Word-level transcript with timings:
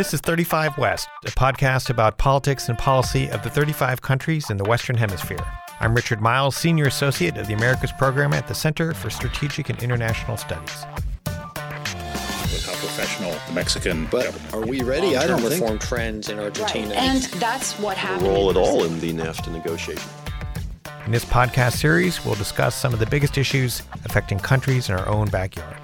This 0.00 0.14
is 0.14 0.20
35 0.22 0.78
West, 0.78 1.10
a 1.26 1.30
podcast 1.32 1.90
about 1.90 2.16
politics 2.16 2.70
and 2.70 2.78
policy 2.78 3.28
of 3.28 3.42
the 3.42 3.50
35 3.50 4.00
countries 4.00 4.48
in 4.48 4.56
the 4.56 4.64
Western 4.64 4.96
Hemisphere. 4.96 5.44
I'm 5.78 5.94
Richard 5.94 6.22
Miles, 6.22 6.56
Senior 6.56 6.86
Associate 6.86 7.36
of 7.36 7.46
the 7.46 7.52
Americas 7.52 7.92
Program 7.92 8.32
at 8.32 8.48
the 8.48 8.54
Center 8.54 8.94
for 8.94 9.10
Strategic 9.10 9.68
and 9.68 9.82
International 9.82 10.38
Studies. 10.38 10.84
How 11.26 12.72
professional 12.76 13.30
the 13.46 13.52
Mexican 13.52 14.06
But 14.06 14.34
are 14.54 14.64
we 14.64 14.80
ready? 14.80 15.18
I 15.18 15.26
don't 15.26 15.38
think. 15.38 15.60
reform 15.60 15.78
trends 15.78 16.30
in 16.30 16.38
Argentina. 16.38 16.94
And 16.94 17.22
that's 17.34 17.78
what 17.78 17.98
happened. 17.98 18.26
role 18.26 18.48
at 18.48 18.56
all 18.56 18.84
in 18.84 18.98
the 19.00 19.12
NAFTA 19.12 19.52
negotiation. 19.52 20.10
In 21.04 21.12
this 21.12 21.26
podcast 21.26 21.76
series, 21.76 22.24
we'll 22.24 22.36
discuss 22.36 22.74
some 22.74 22.94
of 22.94 23.00
the 23.00 23.06
biggest 23.06 23.36
issues 23.36 23.82
affecting 24.06 24.38
countries 24.38 24.88
in 24.88 24.94
our 24.94 25.06
own 25.06 25.28
backyard. 25.28 25.76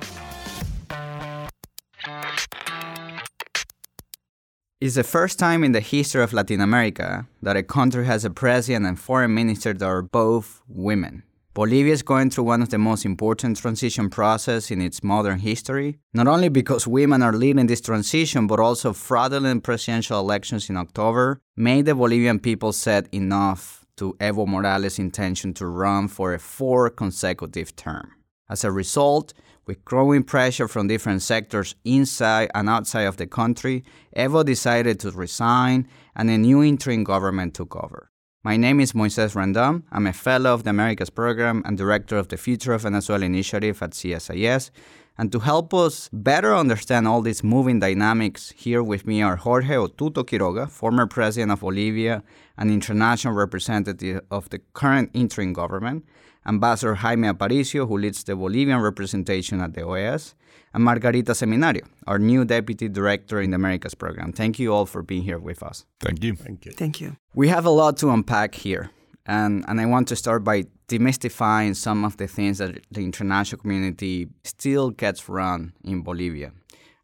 It's 4.87 4.95
the 4.95 5.03
first 5.03 5.41
time 5.41 5.65
in 5.65 5.73
the 5.73 5.81
history 5.81 6.23
of 6.23 6.33
Latin 6.33 6.61
America 6.61 7.27
that 7.43 7.57
a 7.57 7.65
country 7.65 8.07
has 8.07 8.25
a 8.25 8.31
president 8.31 8.87
and 8.87 8.97
foreign 8.97 9.35
minister 9.35 9.75
that 9.75 9.85
are 9.85 10.01
both 10.01 10.63
women. 10.69 11.25
Bolivia 11.55 11.93
is 11.93 12.03
going 12.03 12.31
through 12.31 12.45
one 12.45 12.63
of 12.63 12.69
the 12.69 12.79
most 12.79 13.05
important 13.05 13.57
transition 13.57 14.09
process 14.09 14.71
in 14.71 14.81
its 14.81 15.03
modern 15.03 15.41
history, 15.41 15.99
not 16.15 16.29
only 16.29 16.49
because 16.49 16.87
women 16.87 17.21
are 17.21 17.33
leading 17.33 17.67
this 17.67 17.81
transition, 17.81 18.47
but 18.47 18.61
also 18.61 18.93
fraudulent 18.93 19.65
presidential 19.65 20.21
elections 20.21 20.71
in 20.71 20.77
October 20.77 21.41
made 21.57 21.87
the 21.87 21.97
Bolivian 21.97 22.39
people 22.39 22.73
said 22.73 23.09
enough 23.11 23.85
to 23.97 24.15
Evo 24.21 24.47
Morales' 24.47 25.01
intention 25.01 25.53
to 25.55 25.67
run 25.67 26.07
for 26.07 26.33
a 26.33 26.39
four 26.39 26.91
consecutive 26.91 27.75
term. 27.75 28.13
As 28.49 28.63
a 28.63 28.71
result, 28.71 29.35
with 29.67 29.85
growing 29.85 30.23
pressure 30.23 30.69
from 30.69 30.87
different 30.87 31.23
sectors 31.23 31.75
inside 31.85 32.51
and 32.55 32.69
outside 32.69 33.03
of 33.03 33.17
the 33.17 33.27
country, 33.27 33.85
Evo 34.17 34.45
decided 34.45 35.01
to 35.01 35.11
resign 35.11 35.89
and 36.15 36.31
a 36.31 36.39
new 36.39 36.63
interim 36.63 37.05
government 37.05 37.55
took 37.55 37.75
over. 37.77 38.11
My 38.45 38.57
name 38.57 38.79
is 38.79 38.93
Moises 38.93 39.35
Rendon. 39.35 39.83
I'm 39.91 40.07
a 40.07 40.13
fellow 40.13 40.55
of 40.55 40.63
the 40.63 40.71
Americas 40.71 41.11
Program 41.11 41.63
and 41.67 41.77
director 41.77 42.17
of 42.17 42.29
the 42.29 42.37
Future 42.37 42.75
of 42.75 42.83
Venezuela 42.83 43.25
initiative 43.25 43.83
at 43.83 43.91
CSIS. 43.91 44.71
And 45.19 45.33
to 45.33 45.41
help 45.41 45.75
us 45.75 46.11
better 46.13 46.55
understand 46.55 47.09
all 47.09 47.23
these 47.23 47.43
moving 47.43 47.81
dynamics, 47.81 48.53
here 48.55 48.83
with 48.83 49.07
me 49.07 49.23
are 49.23 49.37
Jorge 49.37 49.75
Otuto 49.75 50.23
Quiroga, 50.23 50.71
former 50.71 51.07
president 51.07 51.51
of 51.53 51.61
Bolivia 51.61 52.23
and 52.57 52.71
international 52.71 53.35
representative 53.35 54.21
of 54.31 54.49
the 54.51 54.61
current 54.75 55.11
interim 55.15 55.53
government, 55.53 56.05
Ambassador 56.47 56.95
Jaime 56.95 57.29
Aparicio, 57.29 57.87
who 57.89 57.99
leads 57.99 58.23
the 58.25 58.37
Bolivian 58.37 58.81
representation 58.81 59.61
at 59.61 59.75
the 59.75 59.83
OAS, 59.83 60.35
and 60.73 60.85
Margarita 60.85 61.33
Seminario, 61.33 61.83
our 62.07 62.19
new 62.19 62.45
deputy 62.45 62.89
director 62.89 63.41
in 63.41 63.51
the 63.51 63.57
Americas 63.57 63.95
program. 63.95 64.33
Thank 64.33 64.59
you 64.59 64.73
all 64.73 64.87
for 64.87 65.03
being 65.03 65.23
here 65.23 65.39
with 65.39 65.63
us. 65.63 65.87
Thank 66.01 66.23
you. 66.23 66.35
Thank 66.35 66.67
you. 66.67 66.73
Thank 66.73 67.01
you. 67.01 67.17
We 67.35 67.49
have 67.49 67.65
a 67.65 67.71
lot 67.71 67.97
to 67.99 68.11
unpack 68.11 68.55
here, 68.55 68.91
and, 69.27 69.65
and 69.69 69.81
I 69.81 69.87
want 69.87 70.09
to 70.09 70.17
start 70.17 70.45
by 70.45 70.65
demystifying 70.89 71.75
some 71.75 72.05
of 72.05 72.17
the 72.17 72.29
things 72.29 72.59
that 72.59 72.79
the 72.91 73.03
international 73.03 73.61
community 73.61 74.29
still 74.45 74.91
gets 74.91 75.29
wrong 75.29 75.73
in 75.83 76.03
Bolivia. 76.03 76.53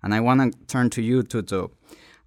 And 0.02 0.14
I 0.14 0.20
want 0.20 0.52
to 0.52 0.66
turn 0.66 0.90
to 0.90 1.02
you, 1.02 1.22
Tuto. 1.22 1.70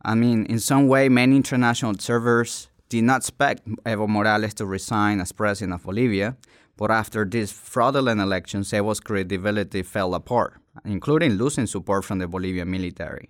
I 0.02 0.16
mean, 0.16 0.46
in 0.46 0.60
some 0.60 0.88
way, 0.88 1.10
many 1.10 1.36
international 1.36 1.92
observers 1.92 2.70
did 2.90 3.04
not 3.04 3.22
expect 3.22 3.68
Evo 3.86 4.08
Morales 4.08 4.54
to 4.56 4.66
resign 4.66 5.20
as 5.20 5.32
president 5.32 5.74
of 5.74 5.84
Bolivia, 5.84 6.38
but 6.78 6.92
after 6.92 7.26
these 7.26 7.52
fraudulent 7.52 8.20
elections, 8.22 8.74
Evo's 8.74 9.00
credibility 9.00 9.84
fell 9.84 10.14
apart, 10.14 10.56
including 10.84 11.34
losing 11.34 11.68
support 11.68 12.04
from 12.04 12.20
the 12.20 12.28
Bolivian 12.28 12.70
military. 12.70 13.30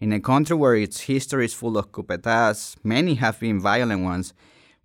In 0.00 0.12
a 0.12 0.20
country 0.20 0.56
where 0.56 0.76
its 0.76 1.00
history 1.00 1.44
is 1.44 1.54
full 1.54 1.76
of 1.76 1.92
coups 1.92 2.76
many 2.84 3.14
have 3.14 3.40
been 3.40 3.60
violent 3.60 4.04
ones, 4.04 4.32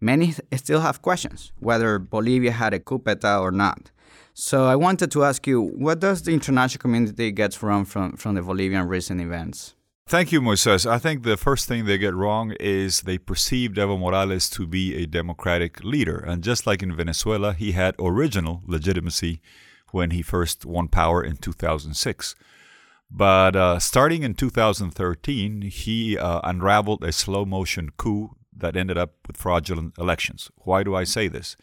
many 0.01 0.33
still 0.55 0.81
have 0.81 1.01
questions 1.01 1.51
whether 1.59 1.99
Bolivia 1.99 2.51
had 2.51 2.73
a 2.73 2.79
coup 2.79 2.99
d'etat 2.99 3.39
or 3.39 3.51
not. 3.51 3.91
So 4.33 4.65
I 4.65 4.75
wanted 4.75 5.11
to 5.11 5.23
ask 5.23 5.45
you, 5.45 5.61
what 5.61 5.99
does 5.99 6.23
the 6.23 6.31
international 6.31 6.81
community 6.81 7.31
get 7.31 7.61
wrong 7.61 7.85
from, 7.85 8.13
from 8.17 8.33
the 8.33 8.41
Bolivian 8.41 8.87
recent 8.87 9.21
events? 9.21 9.75
Thank 10.05 10.31
you, 10.31 10.41
Moises. 10.41 10.85
I 10.85 10.99
think 10.99 11.23
the 11.23 11.37
first 11.37 11.67
thing 11.67 11.85
they 11.85 11.97
get 11.97 12.13
wrong 12.13 12.51
is 12.59 13.01
they 13.01 13.17
perceived 13.17 13.77
Evo 13.77 13.97
Morales 13.97 14.49
to 14.51 14.67
be 14.67 14.95
a 14.95 15.07
democratic 15.07 15.83
leader. 15.83 16.17
And 16.17 16.43
just 16.43 16.67
like 16.67 16.83
in 16.83 16.95
Venezuela, 16.95 17.53
he 17.53 17.71
had 17.71 17.95
original 17.97 18.61
legitimacy 18.67 19.41
when 19.91 20.11
he 20.11 20.21
first 20.21 20.65
won 20.65 20.89
power 20.89 21.23
in 21.23 21.37
2006. 21.37 22.35
But 23.09 23.55
uh, 23.55 23.79
starting 23.79 24.23
in 24.23 24.33
2013, 24.33 25.61
he 25.63 26.17
uh, 26.17 26.41
unraveled 26.43 27.03
a 27.03 27.11
slow 27.11 27.45
motion 27.45 27.91
coup 27.95 28.35
that 28.55 28.75
ended 28.75 28.97
up 28.97 29.13
with 29.25 29.37
fraudulent 29.37 29.97
elections. 29.97 30.51
Why 30.57 30.83
do 30.83 30.95
I 30.95 31.05
say 31.05 31.27
this? 31.27 31.55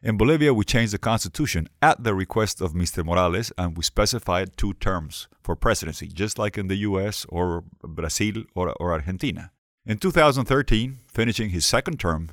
In 0.00 0.16
Bolivia, 0.16 0.54
we 0.54 0.64
changed 0.64 0.92
the 0.92 0.98
constitution 0.98 1.68
at 1.82 2.04
the 2.04 2.14
request 2.14 2.60
of 2.60 2.72
Mr. 2.72 3.04
Morales, 3.04 3.50
and 3.58 3.76
we 3.76 3.82
specified 3.82 4.56
two 4.56 4.72
terms 4.74 5.26
for 5.42 5.56
presidency, 5.56 6.06
just 6.06 6.38
like 6.38 6.56
in 6.56 6.68
the 6.68 6.76
US 6.76 7.26
or 7.28 7.64
Brazil 7.82 8.44
or, 8.54 8.72
or 8.78 8.92
Argentina. 8.92 9.50
In 9.84 9.98
2013, 9.98 10.98
finishing 11.08 11.50
his 11.50 11.66
second 11.66 11.98
term, 11.98 12.30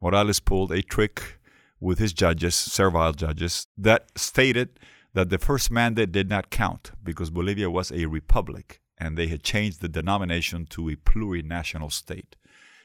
Morales 0.00 0.38
pulled 0.38 0.70
a 0.70 0.80
trick 0.80 1.40
with 1.80 1.98
his 1.98 2.12
judges, 2.12 2.54
servile 2.54 3.12
judges, 3.12 3.66
that 3.76 4.06
stated 4.16 4.78
that 5.14 5.28
the 5.28 5.38
first 5.38 5.72
mandate 5.72 6.12
did 6.12 6.28
not 6.28 6.50
count 6.50 6.92
because 7.02 7.30
Bolivia 7.30 7.68
was 7.68 7.90
a 7.90 8.06
republic 8.06 8.80
and 8.96 9.16
they 9.16 9.26
had 9.26 9.42
changed 9.42 9.80
the 9.80 9.88
denomination 9.88 10.66
to 10.66 10.88
a 10.88 10.94
plurinational 10.94 11.90
state. 11.90 12.36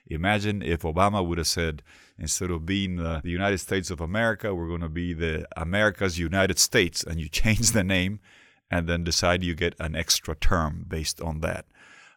Imagine 0.08 0.62
if 0.62 0.82
Obama 0.82 1.26
would 1.26 1.38
have 1.38 1.48
said, 1.48 1.82
instead 2.18 2.52
of 2.52 2.66
being 2.66 2.98
the, 2.98 3.22
the 3.24 3.30
United 3.30 3.60
States 3.60 3.90
of 3.90 4.02
America, 4.02 4.54
we're 4.54 4.68
going 4.68 4.82
to 4.82 4.90
be 4.90 5.14
the 5.14 5.48
America's 5.56 6.20
United 6.20 6.60
States, 6.60 7.04
and 7.04 7.20
you 7.20 7.30
change 7.42 7.72
the 7.72 7.84
name 7.84 8.20
and 8.70 8.88
then 8.88 9.04
decide 9.04 9.44
you 9.44 9.56
get 9.56 9.76
an 9.80 9.96
extra 9.96 10.36
term 10.36 10.86
based 10.88 11.22
on 11.22 11.40
that. 11.42 11.66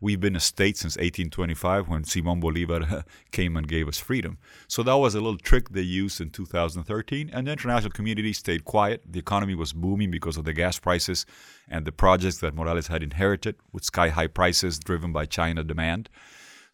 We've 0.00 0.20
been 0.20 0.36
a 0.36 0.40
state 0.40 0.76
since 0.76 0.96
1825 0.96 1.88
when 1.88 2.04
Simon 2.04 2.38
Bolivar 2.38 3.04
came 3.30 3.56
and 3.56 3.66
gave 3.66 3.88
us 3.88 3.98
freedom. 3.98 4.38
So 4.68 4.82
that 4.82 4.96
was 4.96 5.14
a 5.14 5.20
little 5.20 5.38
trick 5.38 5.70
they 5.70 5.80
used 5.80 6.20
in 6.20 6.30
2013, 6.30 7.30
and 7.32 7.46
the 7.46 7.52
international 7.52 7.92
community 7.92 8.32
stayed 8.32 8.64
quiet. 8.64 9.02
The 9.08 9.18
economy 9.18 9.54
was 9.54 9.72
booming 9.72 10.10
because 10.10 10.36
of 10.36 10.44
the 10.44 10.52
gas 10.52 10.78
prices 10.78 11.24
and 11.68 11.86
the 11.86 11.92
projects 11.92 12.38
that 12.38 12.54
Morales 12.54 12.88
had 12.88 13.02
inherited 13.02 13.56
with 13.72 13.84
sky 13.84 14.10
high 14.10 14.26
prices 14.26 14.78
driven 14.78 15.12
by 15.12 15.24
China 15.24 15.64
demand. 15.64 16.10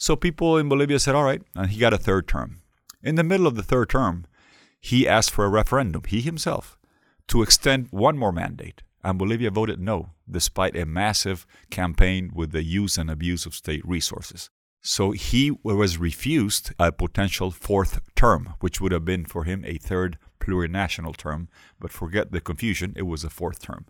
So 0.03 0.17
people 0.17 0.59
in 0.59 0.69
Bolivia 0.69 0.99
said, 0.99 1.15
all 1.15 1.23
right, 1.23 1.43
and 1.55 1.71
he 1.71 1.79
got 1.79 1.93
a 1.93 1.97
third 1.97 2.27
term. 2.27 2.61
In 3.05 3.15
the 3.15 3.23
middle 3.23 3.47
of 3.47 3.55
the 3.55 3.63
third 3.63 3.91
term, 3.91 4.27
he 4.81 5.07
asked 5.07 5.31
for 5.31 5.45
a 5.45 5.49
referendum, 5.49 6.03
he 6.09 6.21
himself, 6.21 6.77
to 7.29 7.41
extend 7.41 7.87
one 7.93 8.19
more 8.19 8.33
mandate. 8.33 8.83
And 9.05 9.17
Bolivia 9.17 9.53
voted 9.53 9.79
no, 9.79 10.11
despite 10.29 10.77
a 10.77 10.87
massive 10.87 11.47
campaign 11.71 12.33
with 12.35 12.51
the 12.51 12.65
use 12.65 12.99
and 12.99 13.09
abuse 13.09 13.47
of 13.47 13.55
state 13.55 13.87
resources. 13.87 14.51
So 14.81 15.13
he 15.13 15.53
was 15.63 15.99
refused 15.99 16.73
a 16.81 16.91
potential 16.91 17.53
fourth 17.53 18.01
term, 18.17 18.55
which 18.59 18.81
would 18.81 18.91
have 18.91 19.05
been 19.05 19.25
for 19.25 19.45
him 19.45 19.65
a 19.65 19.79
third 19.79 20.19
plurinational 20.41 21.17
term. 21.17 21.49
But 21.79 21.93
forget 21.93 22.33
the 22.33 22.41
confusion, 22.41 22.93
it 22.97 23.03
was 23.03 23.23
a 23.23 23.31
fourth 23.31 23.61
term. 23.61 23.87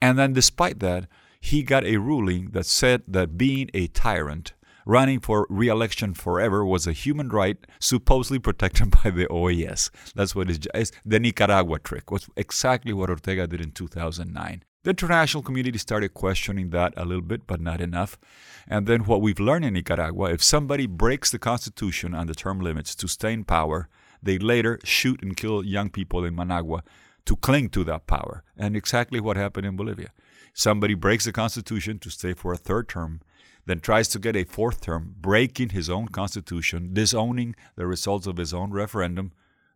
And 0.00 0.18
then, 0.18 0.32
despite 0.32 0.80
that, 0.80 1.08
he 1.42 1.62
got 1.62 1.84
a 1.84 1.98
ruling 1.98 2.52
that 2.52 2.64
said 2.64 3.02
that 3.06 3.36
being 3.36 3.68
a 3.74 3.88
tyrant 3.88 4.54
running 4.86 5.20
for 5.20 5.46
re-election 5.48 6.14
forever 6.14 6.64
was 6.64 6.86
a 6.86 6.92
human 6.92 7.28
right 7.28 7.58
supposedly 7.80 8.38
protected 8.38 8.90
by 9.02 9.10
the 9.10 9.26
OAS. 9.26 9.90
That's 10.14 10.34
what 10.34 10.50
is. 10.50 10.92
The 11.04 11.20
Nicaragua 11.20 11.78
trick 11.78 12.10
was 12.10 12.28
exactly 12.36 12.92
what 12.92 13.10
Ortega 13.10 13.46
did 13.46 13.60
in 13.60 13.72
2009. 13.72 14.64
The 14.84 14.90
international 14.90 15.44
community 15.44 15.78
started 15.78 16.12
questioning 16.12 16.70
that 16.70 16.92
a 16.96 17.04
little 17.04 17.22
bit, 17.22 17.46
but 17.46 17.60
not 17.60 17.80
enough. 17.80 18.18
And 18.66 18.88
then 18.88 19.04
what 19.04 19.22
we've 19.22 19.38
learned 19.38 19.64
in 19.64 19.74
Nicaragua, 19.74 20.32
if 20.32 20.42
somebody 20.42 20.86
breaks 20.86 21.30
the 21.30 21.38
constitution 21.38 22.14
and 22.14 22.28
the 22.28 22.34
term 22.34 22.58
limits 22.58 22.96
to 22.96 23.06
stay 23.06 23.32
in 23.32 23.44
power, 23.44 23.88
they 24.20 24.38
later 24.38 24.80
shoot 24.82 25.22
and 25.22 25.36
kill 25.36 25.64
young 25.64 25.88
people 25.88 26.24
in 26.24 26.34
Managua 26.34 26.82
to 27.26 27.36
cling 27.36 27.68
to 27.70 27.84
that 27.84 28.08
power. 28.08 28.42
And 28.56 28.76
exactly 28.76 29.20
what 29.20 29.36
happened 29.36 29.66
in 29.66 29.76
Bolivia. 29.76 30.10
Somebody 30.52 30.94
breaks 30.94 31.26
the 31.26 31.32
constitution 31.32 32.00
to 32.00 32.10
stay 32.10 32.34
for 32.34 32.52
a 32.52 32.58
third 32.58 32.88
term 32.88 33.20
then 33.66 33.80
tries 33.80 34.08
to 34.08 34.18
get 34.18 34.36
a 34.36 34.44
fourth 34.44 34.80
term, 34.80 35.14
breaking 35.20 35.70
his 35.70 35.88
own 35.88 36.08
constitution, 36.08 36.90
disowning 36.92 37.54
the 37.76 37.86
results 37.86 38.26
of 38.26 38.36
his 38.36 38.52
own 38.52 38.72
referendum, 38.72 39.32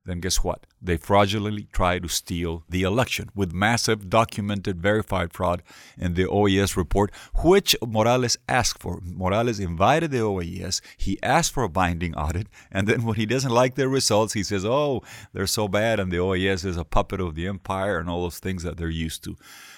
then 0.07 0.21
guess 0.21 0.43
what? 0.43 0.67
They 0.81 0.97
fraudulently 0.97 1.69
try 1.73 1.99
to 1.99 2.09
steal 2.09 2.65
the 2.69 2.83
election 2.83 3.31
with 3.35 3.53
massive 3.53 4.09
documented 4.09 4.81
verified 4.81 5.33
fraud 5.33 5.63
in 5.99 6.15
the 6.15 6.25
OAS 6.25 6.77
report, 6.77 7.13
which 7.43 7.77
Morales 7.87 8.37
asked 8.49 8.81
for. 8.81 9.01
Morales 9.03 9.61
invited 9.61 10.13
the 10.13 10.19
OAS, 10.19 10.81
he 10.97 11.23
asked 11.23 11.53
for 11.53 11.65
a 11.65 11.69
binding 11.69 12.15
audit, 12.15 12.47
and 12.71 12.87
then 12.87 13.05
when 13.05 13.17
he 13.17 13.27
doesn't 13.27 13.51
like 13.51 13.75
their 13.75 13.89
results, 13.89 14.33
he 14.33 14.43
says, 14.43 14.65
oh, 14.65 15.03
they're 15.33 15.47
so 15.47 15.69
bad, 15.69 16.01
and 16.01 16.11
the 16.11 16.19
OAS 16.19 16.65
is 16.65 16.77
a 16.77 16.85
puppet 16.85 17.21
of 17.21 17.35
the 17.35 17.47
empire, 17.47 17.99
and 17.99 18.09
all 18.09 18.23
those 18.23 18.39
things 18.39 18.63
that 18.63 18.77
they're 18.77 18.89
used 18.89 19.25
to. 19.25 19.37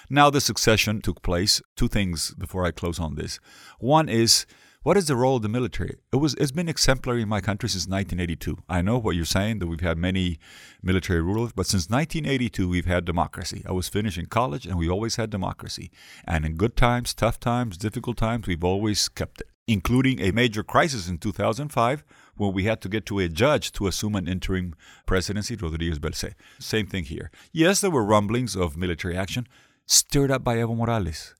Now 0.09 0.29
the 0.29 0.41
succession 0.41 1.01
took 1.01 1.21
place. 1.21 1.61
Two 1.75 1.87
things 1.87 2.33
before 2.35 2.65
I 2.65 2.71
close 2.71 2.99
on 2.99 3.15
this. 3.15 3.39
One 3.79 4.09
is 4.09 4.45
What 4.81 4.95
is 4.95 5.07
the 5.07 5.17
role 5.17 5.35
of 5.35 5.41
the 5.41 5.49
military? 5.49 5.97
It 6.13 6.15
was 6.15 6.35
it's 6.35 6.53
been 6.53 6.69
exemplary 6.69 7.21
in 7.21 7.27
my 7.27 7.41
country 7.41 7.67
since 7.67 7.85
1982. 7.85 8.63
I 8.69 8.81
know 8.81 8.97
what 8.97 9.13
you're 9.13 9.25
saying 9.25 9.59
that 9.59 9.67
we've 9.67 9.81
had 9.81 9.97
many 9.97 10.39
military 10.81 11.21
rulers, 11.21 11.51
but 11.53 11.65
since 11.65 11.89
1982 11.89 12.69
we've 12.69 12.85
had 12.85 13.03
democracy. 13.03 13.61
I 13.67 13.73
was 13.73 13.89
finishing 13.89 14.27
college 14.27 14.65
and 14.65 14.77
we 14.77 14.89
always 14.89 15.17
had 15.17 15.31
democracy. 15.31 15.91
And 16.25 16.45
in 16.45 16.55
good 16.55 16.77
times, 16.77 17.13
tough 17.13 17.41
times, 17.41 17.77
difficult 17.77 18.15
times, 18.15 18.47
we've 18.47 18.63
always 18.63 19.09
kept 19.09 19.41
it, 19.41 19.49
including 19.67 20.21
a 20.21 20.31
major 20.31 20.63
crisis 20.63 21.09
in 21.09 21.17
2005 21.17 22.05
when 22.37 22.53
we 22.53 22.63
had 22.63 22.79
to 22.79 22.87
get 22.87 23.05
to 23.07 23.19
a 23.19 23.27
judge 23.27 23.73
to 23.73 23.87
assume 23.87 24.15
an 24.15 24.29
interim 24.29 24.75
presidency, 25.05 25.57
Rodriguez 25.57 25.99
Veltzé. 25.99 26.35
Same 26.57 26.87
thing 26.87 27.03
here. 27.03 27.31
Yes, 27.51 27.81
there 27.81 27.91
were 27.91 28.05
rumblings 28.05 28.55
of 28.55 28.77
military 28.77 29.17
action 29.17 29.45
stirred 29.85 30.31
up 30.31 30.41
by 30.41 30.55
Evo 30.55 30.77
Morales. 30.77 31.35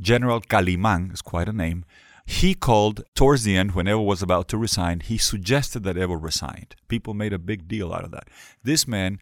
General 0.00 0.40
Kaliman 0.40 1.12
is 1.12 1.22
quite 1.22 1.48
a 1.48 1.52
name. 1.52 1.84
He 2.26 2.54
called 2.54 3.02
towards 3.14 3.44
the 3.44 3.56
end, 3.56 3.72
when 3.72 3.86
Evo 3.86 4.04
was 4.04 4.22
about 4.22 4.48
to 4.48 4.58
resign, 4.58 5.00
he 5.00 5.18
suggested 5.18 5.82
that 5.84 5.96
Evo 5.96 6.20
resigned. 6.20 6.74
People 6.88 7.14
made 7.14 7.32
a 7.32 7.38
big 7.38 7.68
deal 7.68 7.92
out 7.92 8.04
of 8.04 8.10
that. 8.12 8.28
This 8.62 8.88
man 8.88 9.20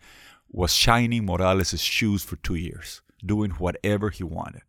was 0.51 0.75
shining 0.75 1.27
Morales' 1.27 1.81
shoes 1.81 2.23
for 2.23 2.37
two 2.37 2.55
years, 2.55 3.03
doing 3.25 3.53
whatever 3.53 4.11
he 4.11 4.23
wanted. 4.23 4.63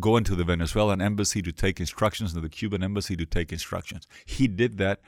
Going 0.00 0.24
to 0.24 0.34
the 0.34 0.44
Venezuelan 0.44 1.02
embassy 1.02 1.42
to 1.42 1.52
take 1.52 1.78
instructions, 1.78 2.32
to 2.32 2.40
the 2.40 2.48
Cuban 2.48 2.82
embassy 2.82 3.16
to 3.16 3.26
take 3.26 3.52
instructions. 3.52 4.08
He 4.24 4.48
did 4.48 4.78
that 4.78 5.00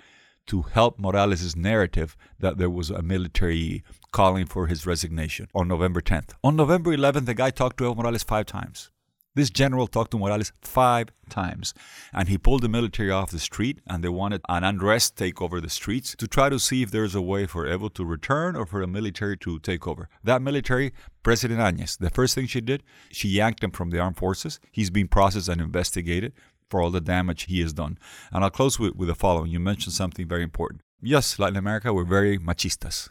to 0.48 0.62
help 0.62 0.98
Morales' 0.98 1.56
narrative 1.56 2.16
that 2.38 2.58
there 2.58 2.70
was 2.70 2.90
a 2.90 3.02
military 3.02 3.82
calling 4.12 4.46
for 4.46 4.66
his 4.66 4.86
resignation 4.86 5.48
on 5.54 5.66
November 5.66 6.00
10th. 6.00 6.30
On 6.44 6.54
November 6.56 6.94
11th, 6.96 7.26
the 7.26 7.34
guy 7.34 7.50
talked 7.50 7.78
to 7.78 7.84
Evo 7.84 7.96
Morales 7.96 8.22
five 8.22 8.46
times. 8.46 8.90
This 9.36 9.50
general 9.50 9.86
talked 9.86 10.12
to 10.12 10.18
Morales 10.18 10.50
five 10.62 11.08
times, 11.28 11.74
and 12.10 12.26
he 12.26 12.38
pulled 12.38 12.62
the 12.62 12.70
military 12.70 13.10
off 13.10 13.30
the 13.30 13.38
street, 13.38 13.82
and 13.86 14.02
they 14.02 14.08
wanted 14.08 14.40
an 14.48 14.64
unrest 14.64 15.14
take 15.18 15.42
over 15.42 15.60
the 15.60 15.68
streets 15.68 16.16
to 16.16 16.26
try 16.26 16.48
to 16.48 16.58
see 16.58 16.82
if 16.82 16.90
there's 16.90 17.14
a 17.14 17.20
way 17.20 17.44
for 17.44 17.66
Evo 17.66 17.92
to 17.92 18.04
return 18.06 18.56
or 18.56 18.64
for 18.64 18.80
the 18.80 18.86
military 18.86 19.36
to 19.36 19.58
take 19.58 19.86
over. 19.86 20.08
That 20.24 20.40
military, 20.40 20.94
President 21.22 21.60
Áñez, 21.60 21.98
the 21.98 22.08
first 22.08 22.34
thing 22.34 22.46
she 22.46 22.62
did, 22.62 22.82
she 23.12 23.28
yanked 23.28 23.62
him 23.62 23.72
from 23.72 23.90
the 23.90 23.98
armed 23.98 24.16
forces. 24.16 24.58
He's 24.72 24.88
being 24.88 25.06
processed 25.06 25.50
and 25.50 25.60
investigated 25.60 26.32
for 26.70 26.80
all 26.80 26.90
the 26.90 27.02
damage 27.02 27.42
he 27.42 27.60
has 27.60 27.74
done. 27.74 27.98
And 28.32 28.42
I'll 28.42 28.48
close 28.48 28.78
with, 28.78 28.96
with 28.96 29.08
the 29.08 29.14
following. 29.14 29.50
You 29.50 29.60
mentioned 29.60 29.92
something 29.92 30.26
very 30.26 30.44
important. 30.44 30.80
Yes, 31.02 31.38
Latin 31.38 31.58
America, 31.58 31.92
we're 31.92 32.04
very 32.04 32.38
machistas. 32.38 33.10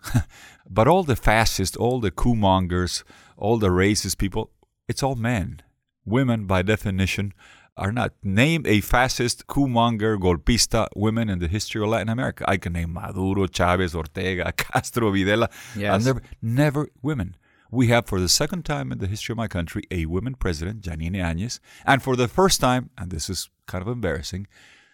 but 0.67 0.87
all 0.87 1.03
the 1.03 1.15
fascists, 1.15 1.77
all 1.77 1.99
the 1.99 2.09
coup 2.09 2.33
mongers, 2.33 3.03
all 3.37 3.57
the 3.57 3.69
racist 3.69 4.17
people, 4.17 4.49
it's 4.87 5.03
all 5.03 5.13
men 5.13 5.61
women, 6.05 6.45
by 6.45 6.61
definition, 6.61 7.33
are 7.77 7.91
not. 7.91 8.13
Name 8.23 8.63
a 8.65 8.81
fascist, 8.81 9.47
coup-monger, 9.47 10.17
golpista 10.17 10.87
women 10.95 11.29
in 11.29 11.39
the 11.39 11.47
history 11.47 11.81
of 11.83 11.89
Latin 11.89 12.09
America. 12.09 12.45
I 12.47 12.57
can 12.57 12.73
name 12.73 12.93
Maduro, 12.93 13.47
Chavez, 13.47 13.93
Ortega, 13.95 14.51
Castro, 14.57 15.11
Videla. 15.11 15.49
Yes. 15.75 16.05
Never, 16.05 16.21
never 16.41 16.89
women. 17.01 17.35
We 17.71 17.87
have, 17.87 18.05
for 18.05 18.21
the 18.21 18.29
second 18.29 18.63
time 18.63 18.91
in 18.91 18.99
the 18.99 19.07
history 19.07 19.33
of 19.33 19.37
my 19.37 19.47
country, 19.47 19.83
a 19.91 20.05
women 20.05 20.35
president, 20.35 20.81
Jeanine 20.81 21.15
Áñez, 21.15 21.59
and 21.85 22.01
for 22.01 22.15
the 22.15 22.27
first 22.27 22.61
time, 22.61 22.89
and 22.97 23.11
this 23.11 23.29
is 23.29 23.49
kind 23.65 23.81
of 23.81 23.87
embarrassing, 23.87 24.47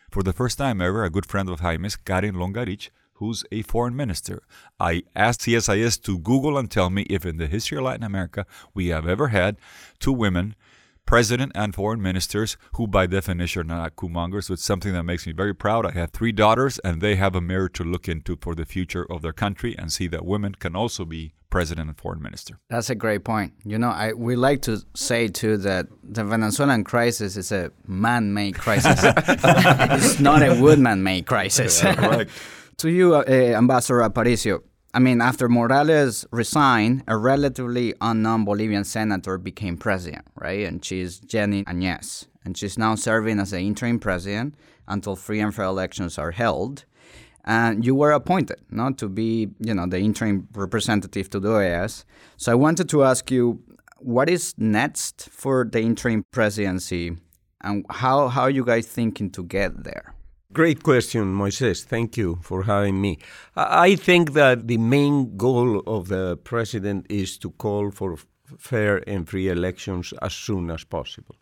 for 0.09 0.23
the 0.23 0.33
first 0.33 0.57
time 0.57 0.81
ever, 0.81 1.03
a 1.03 1.09
good 1.09 1.25
friend 1.25 1.49
of 1.49 1.59
Jaime's, 1.59 1.95
Karen 1.95 2.35
Longaric, 2.35 2.89
who's 3.13 3.45
a 3.51 3.61
foreign 3.61 3.95
minister. 3.95 4.41
I 4.79 5.03
asked 5.15 5.41
CSIS 5.41 6.01
to 6.03 6.17
Google 6.17 6.57
and 6.57 6.71
tell 6.71 6.89
me 6.89 7.03
if 7.03 7.23
in 7.23 7.37
the 7.37 7.45
history 7.45 7.77
of 7.77 7.83
Latin 7.83 8.03
America 8.03 8.47
we 8.73 8.87
have 8.87 9.07
ever 9.07 9.27
had 9.27 9.57
two 9.99 10.11
women 10.11 10.55
president 11.11 11.51
and 11.55 11.75
foreign 11.75 12.01
ministers 12.01 12.55
who, 12.75 12.87
by 12.87 13.05
definition, 13.05 13.69
are 13.69 13.81
not 13.81 13.97
coup-mongers. 13.97 14.45
So 14.47 14.53
it's 14.53 14.63
something 14.63 14.93
that 14.93 15.03
makes 15.03 15.27
me 15.27 15.33
very 15.33 15.53
proud. 15.53 15.85
I 15.85 15.91
have 15.91 16.11
three 16.11 16.31
daughters, 16.31 16.79
and 16.85 17.01
they 17.01 17.17
have 17.17 17.35
a 17.35 17.41
mirror 17.41 17.67
to 17.67 17.83
look 17.83 18.07
into 18.07 18.37
for 18.37 18.55
the 18.55 18.63
future 18.63 19.05
of 19.11 19.21
their 19.21 19.33
country 19.33 19.75
and 19.77 19.91
see 19.91 20.07
that 20.07 20.23
women 20.25 20.55
can 20.55 20.73
also 20.73 21.03
be 21.03 21.33
president 21.49 21.89
and 21.89 21.97
foreign 21.97 22.21
minister. 22.21 22.59
That's 22.69 22.89
a 22.89 22.95
great 22.95 23.25
point. 23.25 23.51
You 23.65 23.77
know, 23.77 23.89
I 23.89 24.13
we 24.13 24.37
like 24.37 24.61
to 24.61 24.81
say 24.95 25.27
too 25.27 25.57
that 25.57 25.87
the 26.01 26.23
Venezuelan 26.23 26.85
crisis 26.85 27.35
is 27.35 27.51
a 27.51 27.71
man-made 27.85 28.55
crisis. 28.55 29.01
it's 29.03 30.21
not 30.21 30.41
a 30.41 30.61
woman-made 30.61 31.25
crisis. 31.25 31.83
Yeah, 31.83 32.23
to 32.77 32.89
you, 32.89 33.15
uh, 33.15 33.23
Ambassador 33.27 33.99
Aparicio, 33.99 34.61
I 34.93 34.99
mean, 34.99 35.21
after 35.21 35.47
Morales 35.47 36.25
resigned, 36.31 37.03
a 37.07 37.15
relatively 37.15 37.93
unknown 38.01 38.43
Bolivian 38.43 38.83
senator 38.83 39.37
became 39.37 39.77
president, 39.77 40.25
right? 40.35 40.67
And 40.67 40.83
she's 40.83 41.19
Jenny 41.19 41.63
Añez. 41.63 42.27
And 42.43 42.57
she's 42.57 42.77
now 42.77 42.95
serving 42.95 43.39
as 43.39 43.51
the 43.51 43.59
interim 43.59 43.99
president 43.99 44.55
until 44.87 45.15
free 45.15 45.39
and 45.39 45.55
fair 45.55 45.65
elections 45.65 46.17
are 46.17 46.31
held. 46.31 46.83
And 47.45 47.85
you 47.85 47.95
were 47.95 48.11
appointed, 48.11 48.61
not 48.69 48.97
to 48.97 49.07
be, 49.07 49.49
you 49.59 49.73
know, 49.73 49.87
the 49.87 49.99
interim 49.99 50.47
representative 50.53 51.29
to 51.29 51.39
the 51.39 51.49
OAS. 51.49 52.03
So 52.37 52.51
I 52.51 52.55
wanted 52.55 52.89
to 52.89 53.03
ask 53.03 53.31
you, 53.31 53.63
what 53.97 54.29
is 54.29 54.53
next 54.57 55.29
for 55.31 55.63
the 55.63 55.79
interim 55.79 56.23
presidency, 56.31 57.15
and 57.61 57.85
how 57.89 58.27
how 58.27 58.41
are 58.41 58.49
you 58.49 58.65
guys 58.65 58.87
thinking 58.87 59.29
to 59.31 59.43
get 59.43 59.83
there? 59.83 60.15
Great 60.53 60.83
question, 60.83 61.33
Moises. 61.33 61.85
Thank 61.85 62.17
you 62.17 62.39
for 62.41 62.63
having 62.63 62.99
me. 62.99 63.19
I 63.55 63.95
think 63.95 64.33
that 64.33 64.67
the 64.67 64.77
main 64.77 65.37
goal 65.37 65.81
of 65.87 66.09
the 66.09 66.35
president 66.43 67.05
is 67.09 67.37
to 67.37 67.51
call 67.51 67.89
for 67.89 68.17
fair 68.59 69.01
and 69.07 69.29
free 69.29 69.47
elections 69.47 70.13
as 70.21 70.33
soon 70.33 70.69
as 70.69 70.83
possible. 70.83 71.35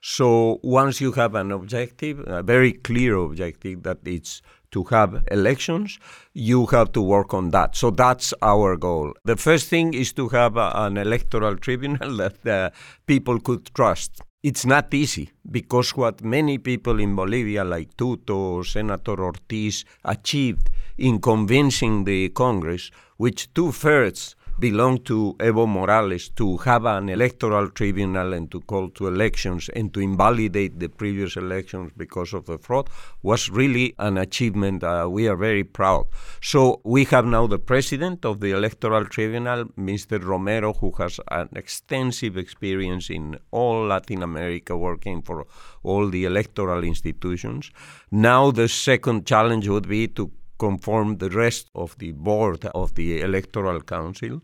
So 0.00 0.58
once 0.64 1.00
you 1.00 1.12
have 1.12 1.36
an 1.36 1.52
objective, 1.52 2.18
a 2.26 2.42
very 2.42 2.72
clear 2.72 3.14
objective 3.16 3.84
that 3.84 3.98
it's 4.04 4.42
to 4.72 4.82
have 4.84 5.22
elections, 5.30 5.98
you 6.34 6.66
have 6.66 6.90
to 6.92 7.00
work 7.00 7.32
on 7.34 7.50
that. 7.50 7.76
So 7.76 7.90
that's 7.90 8.34
our 8.42 8.76
goal. 8.76 9.12
The 9.24 9.36
first 9.36 9.68
thing 9.68 9.94
is 9.94 10.12
to 10.14 10.28
have 10.30 10.56
a, 10.56 10.72
an 10.74 10.96
electoral 10.96 11.56
tribunal 11.56 12.16
that 12.22 12.42
the 12.42 12.72
people 13.06 13.38
could 13.38 13.70
trust. 13.74 14.22
It's 14.48 14.64
not 14.64 14.94
easy 14.94 15.32
because 15.50 15.96
what 15.96 16.22
many 16.22 16.58
people 16.58 17.00
in 17.00 17.16
Bolivia, 17.16 17.64
like 17.64 17.96
Tuto 17.96 18.36
or 18.36 18.62
Senator 18.64 19.20
Ortiz, 19.20 19.84
achieved 20.04 20.70
in 20.96 21.18
convincing 21.18 22.04
the 22.04 22.28
Congress, 22.28 22.92
which 23.16 23.52
two 23.54 23.72
thirds 23.72 24.36
belong 24.58 24.98
to 24.98 25.34
Evo 25.38 25.66
Morales 25.68 26.30
to 26.30 26.56
have 26.58 26.86
an 26.86 27.08
electoral 27.08 27.68
tribunal 27.70 28.32
and 28.32 28.50
to 28.50 28.60
call 28.62 28.88
to 28.90 29.06
elections 29.06 29.68
and 29.76 29.92
to 29.92 30.00
invalidate 30.00 30.78
the 30.78 30.88
previous 30.88 31.36
elections 31.36 31.92
because 31.96 32.32
of 32.32 32.46
the 32.46 32.56
fraud 32.58 32.88
was 33.22 33.50
really 33.50 33.94
an 33.98 34.16
achievement. 34.16 34.82
Uh, 34.82 35.06
we 35.10 35.28
are 35.28 35.36
very 35.36 35.64
proud. 35.64 36.06
So 36.40 36.80
we 36.84 37.04
have 37.06 37.26
now 37.26 37.46
the 37.46 37.58
president 37.58 38.24
of 38.24 38.40
the 38.40 38.52
electoral 38.52 39.04
tribunal, 39.04 39.66
Mr. 39.78 40.22
Romero, 40.22 40.72
who 40.72 40.92
has 40.98 41.20
an 41.30 41.48
extensive 41.54 42.36
experience 42.36 43.10
in 43.10 43.38
all 43.50 43.86
Latin 43.86 44.22
America 44.22 44.76
working 44.76 45.20
for 45.20 45.46
all 45.82 46.08
the 46.08 46.24
electoral 46.24 46.82
institutions. 46.82 47.70
Now 48.10 48.50
the 48.50 48.68
second 48.68 49.26
challenge 49.26 49.68
would 49.68 49.88
be 49.88 50.08
to 50.08 50.30
conform 50.58 51.18
the 51.18 51.30
rest 51.30 51.70
of 51.74 51.96
the 51.98 52.12
board 52.12 52.64
of 52.74 52.94
the 52.94 53.20
Electoral 53.20 53.80
Council, 53.80 54.42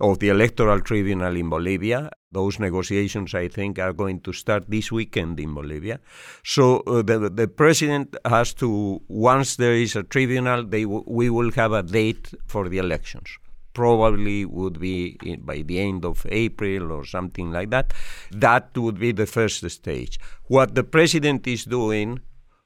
of 0.00 0.18
the 0.18 0.28
Electoral 0.28 0.80
Tribunal 0.80 1.36
in 1.36 1.48
Bolivia. 1.48 2.10
Those 2.32 2.58
negotiations, 2.58 3.34
I 3.34 3.48
think, 3.48 3.78
are 3.78 3.92
going 3.92 4.20
to 4.20 4.32
start 4.32 4.64
this 4.68 4.90
weekend 4.90 5.38
in 5.38 5.54
Bolivia. 5.54 6.00
So 6.44 6.80
uh, 6.80 7.02
the, 7.02 7.30
the 7.30 7.46
president 7.46 8.16
has 8.24 8.54
to, 8.54 9.00
once 9.08 9.56
there 9.56 9.74
is 9.74 9.94
a 9.94 10.02
tribunal, 10.02 10.64
they 10.64 10.84
we 10.84 11.30
will 11.30 11.52
have 11.52 11.72
a 11.72 11.82
date 11.82 12.34
for 12.46 12.68
the 12.68 12.78
elections 12.78 13.38
probably 13.74 14.44
would 14.44 14.78
be 14.78 15.18
by 15.40 15.60
the 15.62 15.80
end 15.80 16.04
of 16.04 16.24
April 16.30 16.92
or 16.92 17.04
something 17.04 17.50
like 17.50 17.70
that. 17.70 17.92
That 18.30 18.70
would 18.76 18.98
be 18.98 19.12
the 19.12 19.26
first 19.26 19.68
stage. 19.68 20.18
What 20.44 20.74
the 20.74 20.84
president 20.84 21.46
is 21.46 21.64
doing 21.64 22.20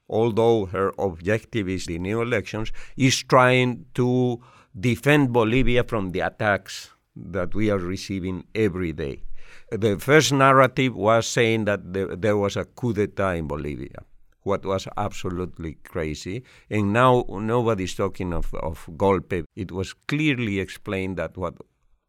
although 0.09 0.65
her 0.65 0.91
objective 0.97 1.69
is 1.69 1.85
the 1.85 1.99
new 1.99 2.21
elections, 2.21 2.71
is 2.97 3.23
trying 3.23 3.85
to 3.93 4.41
defend 4.79 5.31
Bolivia 5.31 5.83
from 5.83 6.11
the 6.11 6.21
attacks 6.21 6.91
that 7.15 7.53
we 7.53 7.69
are 7.69 7.77
receiving 7.77 8.45
every 8.55 8.93
day. 8.93 9.23
The 9.71 9.97
first 9.99 10.31
narrative 10.33 10.95
was 10.95 11.27
saying 11.27 11.65
that 11.65 11.93
there, 11.93 12.15
there 12.15 12.37
was 12.37 12.55
a 12.55 12.65
coup 12.65 12.93
d'etat 12.93 13.31
in 13.33 13.47
Bolivia, 13.47 14.03
what 14.43 14.65
was 14.65 14.87
absolutely 14.97 15.77
crazy. 15.83 16.43
And 16.69 16.93
now 16.93 17.25
nobody's 17.29 17.95
talking 17.95 18.33
of, 18.33 18.53
of 18.55 18.87
golpe. 18.97 19.43
It 19.55 19.71
was 19.71 19.93
clearly 20.07 20.59
explained 20.59 21.17
that 21.17 21.37
what 21.37 21.55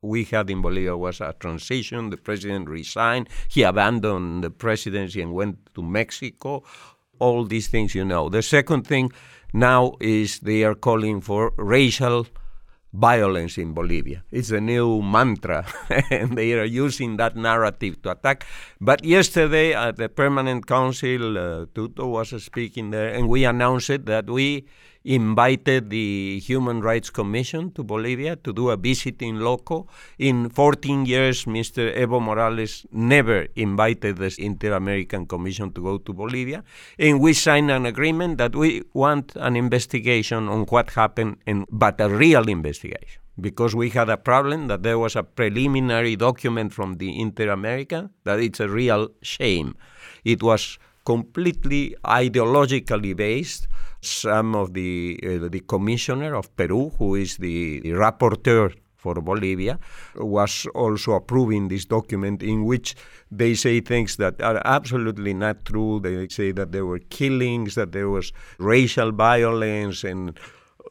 we 0.02 0.24
had 0.24 0.48
in 0.48 0.62
Bolivia 0.62 0.96
was 0.96 1.20
a 1.20 1.34
transition. 1.38 2.10
The 2.10 2.16
president 2.16 2.68
resigned. 2.68 3.28
He 3.48 3.62
abandoned 3.62 4.44
the 4.44 4.50
presidency 4.50 5.20
and 5.20 5.34
went 5.34 5.58
to 5.74 5.82
Mexico 5.82 6.62
all 7.20 7.44
these 7.44 7.68
things 7.68 7.94
you 7.94 8.04
know. 8.04 8.28
The 8.28 8.42
second 8.42 8.86
thing 8.86 9.12
now 9.52 9.94
is 10.00 10.40
they 10.40 10.64
are 10.64 10.74
calling 10.74 11.20
for 11.20 11.52
racial 11.56 12.26
violence 12.92 13.56
in 13.56 13.72
Bolivia. 13.72 14.24
It's 14.32 14.50
a 14.50 14.60
new 14.60 15.00
mantra, 15.00 15.64
and 16.10 16.36
they 16.36 16.54
are 16.54 16.64
using 16.64 17.16
that 17.18 17.36
narrative 17.36 18.02
to 18.02 18.10
attack. 18.12 18.44
But 18.80 19.04
yesterday 19.04 19.74
at 19.74 19.96
the 19.96 20.08
Permanent 20.08 20.66
Council, 20.66 21.38
uh, 21.38 21.66
Tuto 21.74 22.06
was 22.06 22.30
speaking 22.42 22.90
there, 22.90 23.14
and 23.14 23.28
we 23.28 23.44
announced 23.44 23.90
it 23.90 24.06
that 24.06 24.28
we 24.28 24.66
invited 25.04 25.90
the 25.90 26.40
Human 26.40 26.80
Rights 26.80 27.10
Commission 27.10 27.72
to 27.72 27.82
Bolivia 27.82 28.36
to 28.36 28.52
do 28.52 28.70
a 28.70 28.76
visit 28.76 29.22
in 29.22 29.40
loco. 29.40 29.86
In 30.18 30.50
14 30.50 31.06
years, 31.06 31.44
Mr. 31.44 31.96
Evo 31.96 32.20
Morales 32.20 32.86
never 32.92 33.46
invited 33.56 34.16
the 34.16 34.34
Inter 34.38 34.72
American 34.72 35.26
Commission 35.26 35.72
to 35.72 35.82
go 35.82 35.98
to 35.98 36.12
Bolivia. 36.12 36.62
And 36.98 37.20
we 37.20 37.32
signed 37.32 37.70
an 37.70 37.86
agreement 37.86 38.38
that 38.38 38.54
we 38.54 38.82
want 38.92 39.32
an 39.36 39.56
investigation 39.56 40.48
on 40.48 40.64
what 40.66 40.90
happened, 40.90 41.38
and, 41.46 41.66
but 41.70 42.00
a 42.00 42.08
real 42.08 42.48
investigation. 42.48 43.20
Because 43.40 43.74
we 43.74 43.88
had 43.88 44.10
a 44.10 44.18
problem 44.18 44.66
that 44.66 44.82
there 44.82 44.98
was 44.98 45.16
a 45.16 45.22
preliminary 45.22 46.14
document 46.14 46.74
from 46.74 46.98
the 46.98 47.18
Inter 47.18 47.48
American 47.48 48.10
that 48.24 48.38
it's 48.38 48.60
a 48.60 48.68
real 48.68 49.08
shame. 49.22 49.76
It 50.24 50.42
was 50.42 50.78
completely 51.04 51.94
ideologically 52.04 53.16
based 53.16 53.68
some 54.00 54.54
of 54.54 54.72
the 54.74 55.18
uh, 55.22 55.48
the 55.48 55.60
commissioner 55.60 56.34
of 56.34 56.54
Peru, 56.56 56.90
who 56.98 57.14
is 57.14 57.36
the, 57.36 57.80
the 57.80 57.90
rapporteur 57.90 58.74
for 58.96 59.14
Bolivia, 59.14 59.78
was 60.16 60.66
also 60.74 61.12
approving 61.12 61.68
this 61.68 61.84
document 61.86 62.42
in 62.42 62.64
which 62.64 62.94
they 63.30 63.54
say 63.54 63.80
things 63.80 64.16
that 64.16 64.40
are 64.42 64.60
absolutely 64.64 65.32
not 65.32 65.64
true. 65.64 66.00
They 66.00 66.28
say 66.28 66.52
that 66.52 66.72
there 66.72 66.84
were 66.84 66.98
killings, 66.98 67.74
that 67.76 67.92
there 67.92 68.08
was 68.10 68.32
racial 68.58 69.12
violence, 69.12 70.04
and 70.04 70.38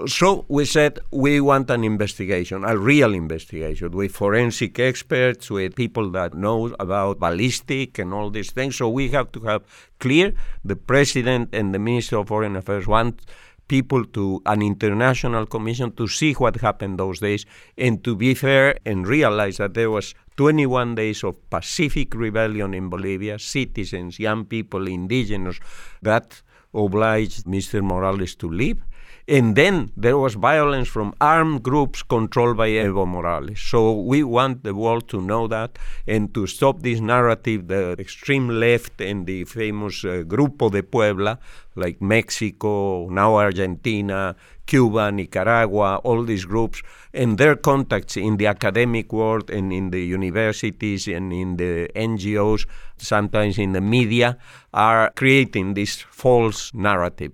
so 0.08 0.46
we 0.48 0.66
said 0.66 1.00
we 1.12 1.42
want 1.42 1.70
an 1.70 1.84
investigation, 1.84 2.64
a 2.64 2.78
real 2.78 3.14
investigation 3.14 3.92
with 3.92 4.12
forensic 4.14 4.80
experts, 4.80 5.52
with 5.52 5.76
people 5.76 6.10
that 6.12 6.34
know 6.34 6.74
about 6.80 7.20
ballistic 7.20 8.00
and 8.00 8.14
all 8.14 8.30
these 8.30 8.52
things. 8.52 8.78
So 8.78 8.90
we 8.90 9.10
have 9.10 9.32
to 9.34 9.42
have 9.42 9.64
clear 10.00 10.34
the 10.64 10.76
president 10.76 11.54
and 11.54 11.74
the 11.74 11.80
minister 11.80 12.18
of 12.18 12.30
foreign 12.30 12.56
affairs 12.56 12.88
want 12.88 13.26
people 13.68 14.04
to 14.04 14.42
an 14.46 14.62
international 14.62 15.46
commission 15.46 15.92
to 15.92 16.08
see 16.08 16.34
what 16.34 16.56
happened 16.56 16.98
those 16.98 17.20
days 17.20 17.46
and 17.78 18.04
to 18.04 18.16
be 18.16 18.34
fair 18.34 18.76
and 18.86 19.06
realize 19.06 19.58
that 19.58 19.74
there 19.74 19.92
was 19.92 20.16
21 20.38 20.96
days 20.96 21.24
of 21.24 21.36
pacific 21.50 22.16
rebellion 22.16 22.74
in 22.74 22.90
Bolivia, 22.90 23.38
citizens, 23.38 24.18
young 24.18 24.46
people, 24.46 24.88
indigenous, 24.88 25.60
that 26.02 26.42
obliged 26.74 27.46
Mr. 27.46 27.84
Morales 27.84 28.36
to 28.36 28.50
leave 28.50 28.82
and 29.30 29.56
then 29.56 29.92
there 29.96 30.18
was 30.18 30.34
violence 30.34 30.88
from 30.88 31.14
armed 31.22 31.62
groups 31.62 32.02
controlled 32.02 32.58
by 32.58 32.70
Evo 32.70 33.08
Morales. 33.08 33.60
So 33.60 33.94
we 33.94 34.24
want 34.24 34.64
the 34.64 34.74
world 34.74 35.08
to 35.10 35.22
know 35.22 35.48
that 35.48 35.78
and 36.08 36.34
to 36.34 36.48
stop 36.48 36.82
this 36.82 37.00
narrative, 37.00 37.68
the 37.68 37.96
extreme 38.00 38.50
left 38.50 39.00
and 39.00 39.28
the 39.28 39.44
famous 39.44 40.04
uh, 40.04 40.24
Grupo 40.26 40.72
de 40.72 40.82
Puebla, 40.82 41.38
like 41.76 42.02
Mexico, 42.02 43.08
now 43.10 43.36
Argentina, 43.36 44.36
Cuba, 44.66 45.12
Nicaragua, 45.12 45.98
all 45.98 46.24
these 46.24 46.46
groups, 46.46 46.82
and 47.14 47.38
their 47.38 47.56
contacts 47.56 48.18
in 48.18 48.38
the 48.38 48.48
academic 48.48 49.14
world 49.14 49.52
and 49.52 49.72
in 49.72 49.92
the 49.92 50.04
universities 50.04 51.08
and 51.08 51.32
in 51.32 51.58
the 51.58 51.88
NGOs, 51.96 52.66
sometimes 52.98 53.60
in 53.60 53.74
the 53.74 53.82
media, 53.82 54.38
are 54.74 55.12
creating 55.16 55.76
this 55.76 56.02
false 56.10 56.74
narrative. 56.74 57.34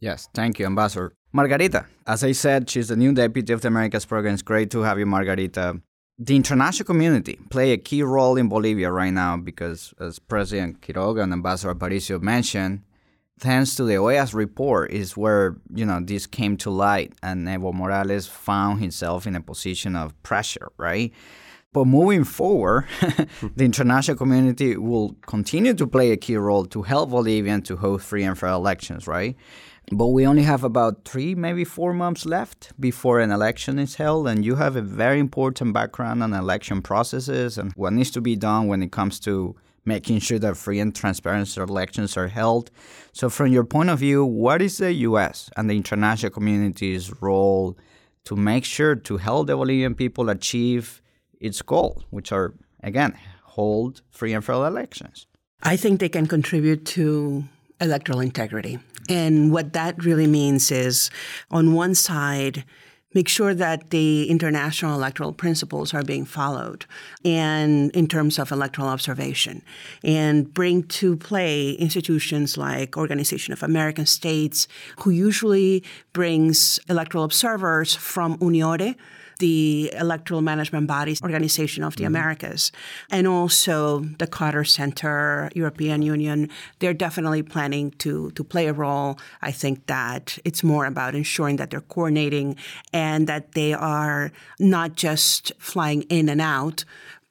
Yes, 0.00 0.28
thank 0.34 0.58
you, 0.58 0.66
Ambassador. 0.66 1.14
Margarita, 1.34 1.86
as 2.06 2.22
I 2.22 2.32
said, 2.32 2.68
she's 2.68 2.88
the 2.88 2.96
new 2.96 3.14
deputy 3.14 3.54
of 3.54 3.62
the 3.62 3.68
Americas 3.68 4.04
program. 4.04 4.34
It's 4.34 4.42
great 4.42 4.70
to 4.72 4.80
have 4.82 4.98
you, 4.98 5.06
Margarita. 5.06 5.80
The 6.18 6.36
international 6.36 6.84
community 6.84 7.38
play 7.48 7.72
a 7.72 7.78
key 7.78 8.02
role 8.02 8.36
in 8.36 8.50
Bolivia 8.50 8.92
right 8.92 9.12
now 9.12 9.38
because, 9.38 9.94
as 9.98 10.18
President 10.18 10.82
Quiroga 10.82 11.22
and 11.22 11.32
Ambassador 11.32 11.74
Aparicio 11.74 12.20
mentioned, 12.20 12.82
thanks 13.40 13.74
to 13.76 13.84
the 13.84 13.94
OEA's 13.94 14.34
report 14.34 14.92
is 14.92 15.16
where 15.16 15.56
you 15.74 15.86
know 15.86 16.00
this 16.00 16.26
came 16.26 16.58
to 16.58 16.70
light, 16.70 17.14
and 17.22 17.48
Evo 17.48 17.72
Morales 17.72 18.26
found 18.26 18.80
himself 18.80 19.26
in 19.26 19.34
a 19.34 19.40
position 19.40 19.96
of 19.96 20.20
pressure, 20.22 20.70
right? 20.76 21.12
But 21.72 21.86
moving 21.86 22.24
forward, 22.24 22.86
the 23.56 23.64
international 23.64 24.18
community 24.18 24.76
will 24.76 25.16
continue 25.26 25.72
to 25.72 25.86
play 25.86 26.10
a 26.12 26.18
key 26.18 26.36
role 26.36 26.66
to 26.66 26.82
help 26.82 27.08
Bolivia 27.08 27.58
to 27.62 27.76
host 27.76 28.04
free 28.04 28.24
and 28.24 28.38
fair 28.38 28.50
elections, 28.50 29.06
right? 29.06 29.34
But 29.94 30.06
we 30.08 30.26
only 30.26 30.44
have 30.44 30.64
about 30.64 31.04
three, 31.04 31.34
maybe 31.34 31.64
four 31.64 31.92
months 31.92 32.24
left 32.24 32.72
before 32.80 33.20
an 33.20 33.30
election 33.30 33.78
is 33.78 33.96
held, 33.96 34.26
and 34.26 34.42
you 34.42 34.54
have 34.54 34.74
a 34.74 34.80
very 34.80 35.20
important 35.20 35.74
background 35.74 36.22
on 36.22 36.32
election 36.32 36.80
processes 36.80 37.58
and 37.58 37.72
what 37.74 37.92
needs 37.92 38.10
to 38.12 38.22
be 38.22 38.34
done 38.34 38.68
when 38.68 38.82
it 38.82 38.90
comes 38.90 39.20
to 39.20 39.54
making 39.84 40.20
sure 40.20 40.38
that 40.38 40.56
free 40.56 40.80
and 40.80 40.94
transparent 40.94 41.54
elections 41.58 42.16
are 42.16 42.28
held. 42.28 42.70
So, 43.12 43.28
from 43.28 43.48
your 43.48 43.64
point 43.64 43.90
of 43.90 43.98
view, 43.98 44.24
what 44.24 44.62
is 44.62 44.78
the 44.78 44.94
U.S. 45.10 45.50
and 45.58 45.68
the 45.68 45.76
international 45.76 46.32
community's 46.32 47.12
role 47.20 47.76
to 48.24 48.34
make 48.34 48.64
sure 48.64 48.94
to 48.94 49.16
help 49.18 49.46
the 49.46 49.56
Bolivian 49.56 49.94
people 49.94 50.30
achieve 50.30 51.02
its 51.38 51.60
goal, 51.60 52.02
which 52.08 52.32
are 52.32 52.54
again 52.82 53.14
hold 53.42 54.00
free 54.10 54.32
and 54.32 54.42
fair 54.42 54.54
elections? 54.54 55.26
I 55.62 55.76
think 55.76 56.00
they 56.00 56.08
can 56.08 56.26
contribute 56.26 56.86
to 56.96 57.44
electoral 57.82 58.20
integrity. 58.20 58.78
And 59.08 59.52
what 59.52 59.72
that 59.74 60.02
really 60.04 60.26
means 60.26 60.70
is, 60.70 61.10
on 61.50 61.74
one 61.74 61.94
side, 61.94 62.64
make 63.14 63.28
sure 63.28 63.54
that 63.54 63.90
the 63.90 64.28
international 64.30 64.94
electoral 64.94 65.32
principles 65.32 65.92
are 65.92 66.02
being 66.02 66.24
followed 66.24 66.86
and 67.24 67.90
in 67.90 68.06
terms 68.06 68.38
of 68.38 68.50
electoral 68.50 68.88
observation 68.88 69.62
and 70.02 70.54
bring 70.54 70.82
to 70.84 71.16
play 71.16 71.72
institutions 71.72 72.56
like 72.56 72.96
organization 72.96 73.52
of 73.52 73.62
american 73.62 74.06
states 74.06 74.66
who 75.00 75.10
usually 75.10 75.84
brings 76.14 76.80
electoral 76.88 77.24
observers 77.24 77.94
from 77.94 78.38
UNIORE 78.38 78.94
the 79.42 79.92
Electoral 79.98 80.40
Management 80.40 80.86
Bodies 80.86 81.20
Organization 81.20 81.82
of 81.82 81.96
the 81.96 82.04
mm-hmm. 82.04 82.14
Americas, 82.14 82.70
and 83.10 83.26
also 83.26 83.98
the 84.20 84.28
Carter 84.28 84.62
Center, 84.62 85.50
European 85.56 86.00
Union. 86.00 86.48
They're 86.78 86.94
definitely 86.94 87.42
planning 87.42 87.90
to 88.02 88.30
to 88.36 88.44
play 88.44 88.68
a 88.68 88.72
role. 88.72 89.18
I 89.48 89.50
think 89.50 89.86
that 89.86 90.38
it's 90.44 90.62
more 90.62 90.86
about 90.86 91.16
ensuring 91.16 91.56
that 91.56 91.70
they're 91.70 91.88
coordinating 91.94 92.54
and 92.92 93.26
that 93.26 93.52
they 93.58 93.72
are 93.74 94.30
not 94.60 94.94
just 94.94 95.50
flying 95.58 96.02
in 96.02 96.28
and 96.28 96.40
out, 96.40 96.84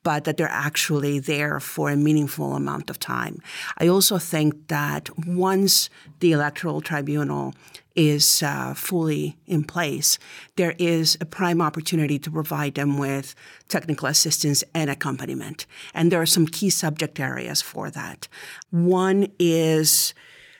but 0.03 0.25
that 0.25 0.35
they're 0.35 0.57
actually 0.67 1.19
there 1.19 1.61
for 1.61 1.89
a 1.89 1.95
meaningful 1.95 2.55
amount 2.55 2.89
of 2.89 2.99
time. 2.99 3.35
I 3.77 3.87
also 3.87 4.17
think 4.17 4.67
that 4.67 5.03
once 5.25 5.89
the 6.19 6.33
Electoral 6.33 6.81
Tribunal 6.81 7.53
is 7.95 8.41
uh, 8.43 8.73
fully 8.73 9.37
in 9.45 9.63
place, 9.63 10.17
there 10.55 10.75
is 10.77 11.17
a 11.19 11.25
prime 11.25 11.61
opportunity 11.61 12.17
to 12.19 12.31
provide 12.31 12.75
them 12.75 12.97
with 12.97 13.35
technical 13.67 14.07
assistance 14.07 14.63
and 14.73 14.89
accompaniment. 14.89 15.65
And 15.93 16.11
there 16.11 16.21
are 16.21 16.25
some 16.25 16.47
key 16.47 16.69
subject 16.69 17.19
areas 17.19 17.61
for 17.61 17.89
that. 17.91 18.27
One 18.69 19.27
is, 19.39 20.13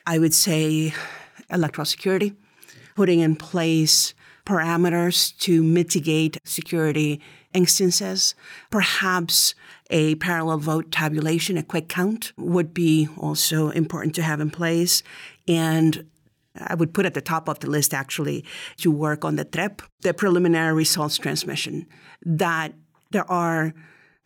I 0.06 0.18
would 0.18 0.34
say, 0.34 0.94
electoral 1.50 1.86
security, 1.86 2.34
putting 2.94 3.20
in 3.20 3.36
place 3.36 4.14
parameters 4.44 5.36
to 5.38 5.62
mitigate 5.62 6.38
security 6.44 7.20
instances. 7.54 8.34
Perhaps 8.70 9.54
a 9.90 10.14
parallel 10.16 10.58
vote 10.58 10.90
tabulation, 10.90 11.56
a 11.56 11.62
quick 11.62 11.88
count, 11.88 12.32
would 12.36 12.72
be 12.72 13.08
also 13.16 13.70
important 13.70 14.14
to 14.14 14.22
have 14.22 14.40
in 14.40 14.50
place. 14.50 15.02
And 15.46 16.06
I 16.56 16.74
would 16.74 16.92
put 16.92 17.06
at 17.06 17.14
the 17.14 17.20
top 17.20 17.48
of 17.48 17.60
the 17.60 17.70
list 17.70 17.94
actually 17.94 18.44
to 18.78 18.90
work 18.90 19.24
on 19.24 19.36
the 19.36 19.44
TREP, 19.44 19.82
the 20.02 20.12
preliminary 20.12 20.74
results 20.74 21.18
transmission, 21.18 21.86
that 22.24 22.74
there 23.10 23.30
are 23.30 23.74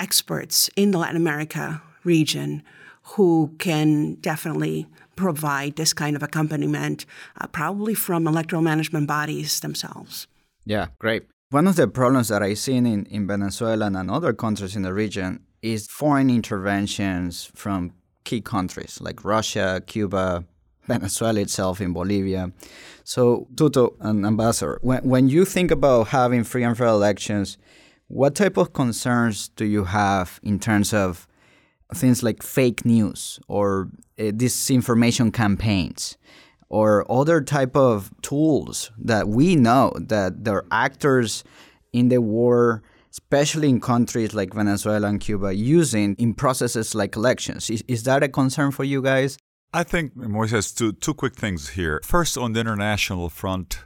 experts 0.01 0.69
in 0.77 0.91
the 0.91 0.99
Latin 0.99 1.17
America 1.17 1.83
region 2.05 2.63
who 3.15 3.55
can 3.59 4.15
definitely 4.17 4.87
provide 5.15 5.77
this 5.77 5.93
kind 5.93 6.17
of 6.17 6.23
accompaniment, 6.23 7.07
uh, 7.41 7.47
probably 7.47 7.95
from 7.95 8.27
electoral 8.27 8.63
management 8.63 9.07
bodies 9.07 9.61
themselves. 9.61 10.27
Yeah, 10.65 10.89
great. 10.99 11.25
One 11.51 11.67
of 11.69 11.77
the 11.77 11.87
problems 11.87 12.29
that 12.29 12.43
I've 12.43 12.59
seen 12.59 12.87
in, 12.87 13.07
in 13.07 13.27
Venezuela 13.27 13.87
and 13.87 14.11
other 14.11 14.33
countries 14.33 14.75
in 14.75 14.83
the 14.83 14.93
region 14.93 15.45
is 15.63 15.87
foreign 15.87 16.29
interventions 16.29 17.51
from 17.55 17.93
key 18.25 18.41
countries 18.41 18.99
like 19.01 19.25
Russia, 19.25 19.81
Cuba, 19.87 20.45
Venezuela 20.87 21.41
itself, 21.41 21.81
in 21.81 21.93
Bolivia. 21.93 22.53
So, 23.05 23.47
Tuto 23.55 23.95
and 24.01 24.27
Ambassador, 24.27 24.79
when, 24.83 25.03
when 25.03 25.29
you 25.29 25.45
think 25.45 25.71
about 25.71 26.09
having 26.09 26.45
free 26.45 26.65
and 26.65 26.77
fair 26.77 26.89
elections, 26.89 27.59
what 28.09 28.35
type 28.35 28.57
of 28.57 28.73
concerns 28.73 29.49
do 29.49 29.65
you 29.65 29.85
have 29.85 30.41
in 30.43 30.59
terms 30.59 30.93
of 30.95 31.27
things 31.95 32.23
like 32.23 32.43
fake 32.43 32.85
news 32.85 33.39
or 33.49 33.91
uh, 34.19 34.23
disinformation 34.25 35.33
campaigns 35.33 36.17
or 36.69 37.11
other 37.11 37.41
type 37.41 37.77
of 37.77 38.11
tools 38.23 38.91
that 38.99 39.29
we 39.29 39.57
know 39.57 39.93
that 40.01 40.45
there 40.45 40.57
are 40.57 40.67
actors 40.71 41.45
in 41.93 42.09
the 42.09 42.21
war, 42.21 42.83
especially 43.11 43.69
in 43.69 43.81
countries 43.81 44.35
like 44.35 44.53
Venezuela 44.53 45.07
and 45.09 45.21
Cuba, 45.21 45.55
using 45.55 46.15
in 46.17 46.35
processes 46.35 46.95
like 46.95 47.15
elections. 47.17 47.71
Is, 47.71 47.85
is 47.87 48.03
that 48.05 48.23
a 48.23 48.29
concern 48.29 48.73
for 48.73 48.85
you 48.85 49.01
guys? 49.01 49.39
I 49.73 49.83
think, 49.83 50.17
Moises, 50.17 50.75
two, 50.75 50.93
two 50.93 51.15
quick 51.15 51.35
things 51.35 51.71
here. 51.71 52.01
First, 52.05 52.39
on 52.39 52.53
the 52.53 52.61
international 52.61 53.29
front, 53.29 53.85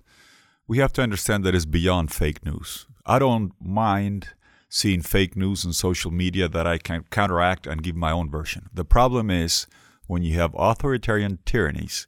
we 0.68 0.78
have 0.78 0.92
to 0.94 1.02
understand 1.02 1.44
that 1.44 1.54
it's 1.54 1.64
beyond 1.64 2.12
fake 2.12 2.44
news. 2.44 2.86
I 3.04 3.18
don't 3.18 3.52
mind 3.60 4.28
seeing 4.68 5.02
fake 5.02 5.36
news 5.36 5.66
on 5.66 5.72
social 5.72 6.12
media 6.12 6.48
that 6.48 6.66
I 6.66 6.78
can 6.78 7.04
counteract 7.10 7.66
and 7.66 7.82
give 7.82 7.96
my 7.96 8.12
own 8.12 8.30
version. 8.30 8.68
The 8.72 8.84
problem 8.84 9.30
is 9.30 9.66
when 10.06 10.22
you 10.22 10.38
have 10.38 10.54
authoritarian 10.56 11.40
tyrannies 11.44 12.06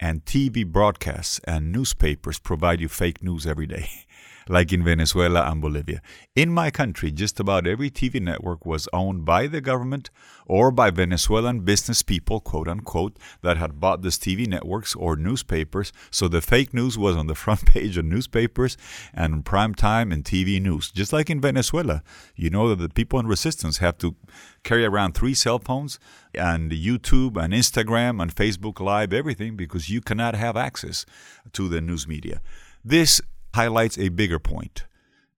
and 0.00 0.24
TV 0.24 0.66
broadcasts 0.66 1.40
and 1.44 1.70
newspapers 1.70 2.40
provide 2.40 2.80
you 2.80 2.88
fake 2.88 3.22
news 3.22 3.46
every 3.46 3.66
day. 3.66 3.88
like 4.48 4.72
in 4.72 4.84
Venezuela 4.84 5.50
and 5.50 5.60
Bolivia. 5.60 6.00
In 6.34 6.50
my 6.50 6.70
country, 6.70 7.10
just 7.10 7.40
about 7.40 7.66
every 7.66 7.90
TV 7.90 8.20
network 8.20 8.66
was 8.66 8.88
owned 8.92 9.24
by 9.24 9.46
the 9.46 9.60
government 9.60 10.10
or 10.46 10.70
by 10.70 10.90
Venezuelan 10.90 11.60
business 11.60 12.02
people, 12.02 12.40
quote 12.40 12.68
unquote, 12.68 13.18
that 13.42 13.56
had 13.56 13.80
bought 13.80 14.02
these 14.02 14.18
TV 14.18 14.46
networks 14.46 14.94
or 14.94 15.16
newspapers. 15.16 15.92
So 16.10 16.28
the 16.28 16.40
fake 16.40 16.74
news 16.74 16.98
was 16.98 17.16
on 17.16 17.26
the 17.26 17.34
front 17.44 17.66
page 17.66 17.96
of 17.96 18.04
newspapers 18.04 18.76
and 19.12 19.44
prime 19.44 19.74
time 19.74 20.12
and 20.12 20.24
TV 20.24 20.60
news. 20.60 20.90
Just 20.90 21.12
like 21.12 21.30
in 21.30 21.40
Venezuela, 21.40 22.02
you 22.36 22.50
know 22.50 22.68
that 22.68 22.80
the 22.80 22.88
people 22.88 23.18
in 23.18 23.26
resistance 23.26 23.78
have 23.78 23.98
to 23.98 24.16
carry 24.62 24.84
around 24.84 25.12
three 25.12 25.34
cell 25.34 25.58
phones 25.58 25.98
and 26.34 26.72
YouTube 26.72 27.42
and 27.42 27.52
Instagram 27.54 28.20
and 28.20 28.34
Facebook 28.34 28.80
Live, 28.80 29.12
everything, 29.12 29.56
because 29.56 29.88
you 29.88 30.00
cannot 30.00 30.34
have 30.34 30.56
access 30.56 31.06
to 31.52 31.68
the 31.68 31.80
news 31.80 32.08
media. 32.08 32.40
This 32.84 33.20
highlights 33.54 33.96
a 33.98 34.08
bigger 34.08 34.40
point. 34.40 34.84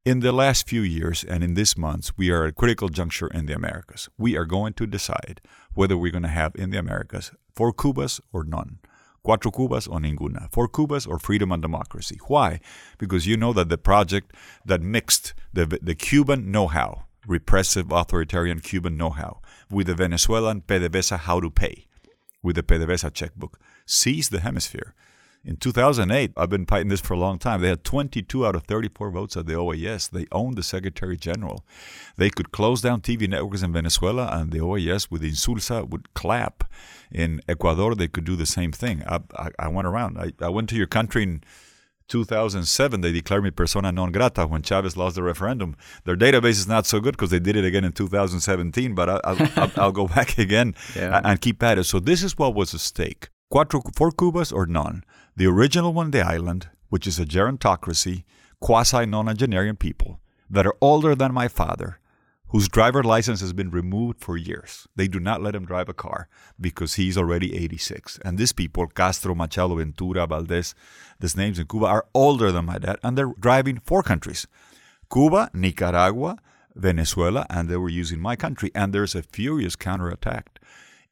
In 0.05 0.21
the 0.21 0.33
last 0.33 0.67
few 0.67 0.81
years 0.81 1.23
and 1.23 1.45
in 1.45 1.53
this 1.53 1.77
month, 1.77 2.13
we 2.17 2.31
are 2.31 2.45
at 2.45 2.51
a 2.51 2.53
critical 2.53 2.89
juncture 2.89 3.27
in 3.29 3.45
the 3.45 3.53
Americas. 3.53 4.09
We 4.17 4.37
are 4.39 4.47
going 4.47 4.73
to 4.75 4.87
decide 4.87 5.43
whether 5.75 5.99
we're 5.99 6.13
going 6.13 6.23
to 6.23 6.29
have 6.29 6.55
in 6.57 6.71
the 6.71 6.79
Americas 6.79 7.33
four 7.55 7.75
Cubas 7.75 8.21
or 8.33 8.43
none. 8.45 8.79
Cuatro 9.27 9.53
Cubas 9.53 9.87
or 9.91 10.01
ninguna. 10.01 10.49
Four 10.51 10.69
Cubas 10.69 11.07
or 11.07 11.19
freedom 11.19 11.53
and 11.53 11.61
democracy. 11.61 12.19
Why? 12.27 12.61
Because 12.97 13.27
you 13.27 13.37
know 13.37 13.53
that 13.53 13.69
the 13.69 13.77
project 13.77 14.33
that 14.65 14.81
mixed 14.81 15.35
the, 15.53 15.67
the 15.67 15.95
Cuban 15.95 16.51
know 16.51 16.69
how, 16.69 17.05
repressive 17.27 17.93
authoritarian 17.93 18.61
Cuban 18.61 18.97
know 18.97 19.11
how, 19.11 19.41
with 19.71 19.89
the 19.89 19.95
Venezuelan 19.95 20.63
PDVSA 20.63 21.19
how 21.19 21.41
to 21.41 21.51
pay, 21.51 21.87
with 22.43 22.57
the 22.57 22.63
PDVSA 22.63 23.13
checkbook, 23.13 23.59
seized 23.85 24.31
the 24.31 24.41
hemisphere 24.41 24.95
in 25.47 25.57
2008, 25.57 26.33
I've 26.37 26.51
been 26.51 26.67
fighting 26.67 26.89
this 26.89 27.01
for 27.01 27.15
a 27.15 27.19
long 27.19 27.39
time. 27.39 27.61
They 27.61 27.69
had 27.69 27.85
22 27.85 28.45
out 28.45 28.57
of 28.57 28.65
34 28.65 29.11
votes 29.11 29.37
at 29.37 29.47
the 29.47 29.55
OAS. 29.55 30.11
They 30.11 30.27
owned 30.33 30.57
the 30.57 30.63
Secretary 30.63 31.17
General. 31.17 31.65
They 32.17 32.31
could 32.31 32.51
close 32.51 32.83
down 32.83 33.01
TV 33.01 33.29
networks 33.29 33.63
in 33.63 33.73
Venezuela, 33.73 34.29
and 34.33 34.51
the 34.51 34.59
OAS 34.59 35.11
with 35.11 35.23
Insulza 35.23 35.89
would 35.89 36.13
clap. 36.15 36.65
In 37.13 37.41
Ecuador, 37.49 37.95
they 37.95 38.09
could 38.09 38.25
do 38.25 38.35
the 38.35 38.47
same 38.47 38.73
thing. 38.73 39.05
I, 39.07 39.21
I, 39.37 39.51
I 39.61 39.69
went 39.69 39.87
around. 39.87 40.19
I, 40.19 40.33
I 40.45 40.49
went 40.49 40.69
to 40.71 40.77
your 40.77 40.89
country 40.89 41.23
in 41.23 41.45
2007, 42.09 43.01
they 43.01 43.13
declared 43.13 43.43
me 43.43 43.51
persona 43.51 43.91
non 43.91 44.13
grata 44.13 44.47
when 44.47 44.63
Chavez 44.63 44.97
lost 44.97 45.17
the 45.17 45.23
referendum. 45.23 45.77
Their 46.05 46.17
database 46.17 46.51
is 46.51 46.69
not 46.69 46.87
so 46.87 47.01
good 47.01 47.13
because 47.13 47.31
they 47.31 47.41
did 47.41 47.57
it 47.57 47.65
again 47.65 47.85
in 47.85 47.93
2017, 47.93 48.95
but 48.95 49.09
I, 49.09 49.33
will 49.33 49.71
I'll 49.77 49.93
go 49.93 50.07
back 50.17 50.39
again 50.39 50.75
yeah. 50.95 51.21
and 51.25 51.41
keep 51.41 51.63
at 51.63 51.79
it. 51.79 51.85
So 51.85 51.99
this 51.99 52.23
is 52.23 52.39
what 52.39 52.55
was 52.55 52.75
at 52.75 52.81
stake. 52.81 53.29
Cuatro, 53.53 53.83
four 53.95 54.11
Cubas 54.11 54.53
or 54.53 54.67
none. 54.67 55.05
The 55.37 55.47
original 55.47 55.93
one, 55.93 56.13
the 56.13 56.23
island, 56.23 56.71
which 56.89 57.07
is 57.07 57.19
a 57.19 57.27
gerontocracy, 57.27 58.25
quasi 58.59 59.05
nonagenarian 59.05 59.79
people 59.79 60.19
that 60.49 60.67
are 60.67 60.77
older 60.81 61.15
than 61.15 61.35
my 61.35 61.47
father, 61.47 61.99
whose 62.49 62.69
driver 62.69 63.03
license 63.03 63.43
has 63.43 63.53
been 63.53 63.71
removed 63.71 64.19
for 64.19 64.39
years. 64.39 64.89
They 64.97 65.09
do 65.09 65.21
not 65.21 65.43
let 65.43 65.55
him 65.55 65.67
drive 65.67 65.91
a 65.91 65.95
car 65.95 66.29
because 66.59 66.95
he's 66.95 67.19
already 67.19 67.55
86. 67.55 68.19
And 68.25 68.39
these 68.39 68.55
people, 68.55 68.87
Castro, 68.87 69.35
Machado, 69.35 69.75
Ventura, 69.75 70.27
Valdez, 70.27 70.75
these 71.21 71.37
names 71.37 71.59
in 71.59 71.67
Cuba, 71.67 71.85
are 71.85 72.07
older 72.15 72.51
than 72.51 72.65
my 72.65 72.79
dad, 72.79 72.99
and 73.03 73.19
they're 73.19 73.35
driving 73.39 73.81
four 73.85 74.03
countries 74.03 74.47
Cuba, 75.13 75.51
Nicaragua, 75.53 76.39
Venezuela, 76.75 77.45
and 77.51 77.69
they 77.69 77.77
were 77.77 77.91
using 77.91 78.21
my 78.21 78.37
country. 78.37 78.71
And 78.75 78.95
there's 78.95 79.15
a 79.15 79.23
furious 79.23 79.77
counterattack. 79.77 80.61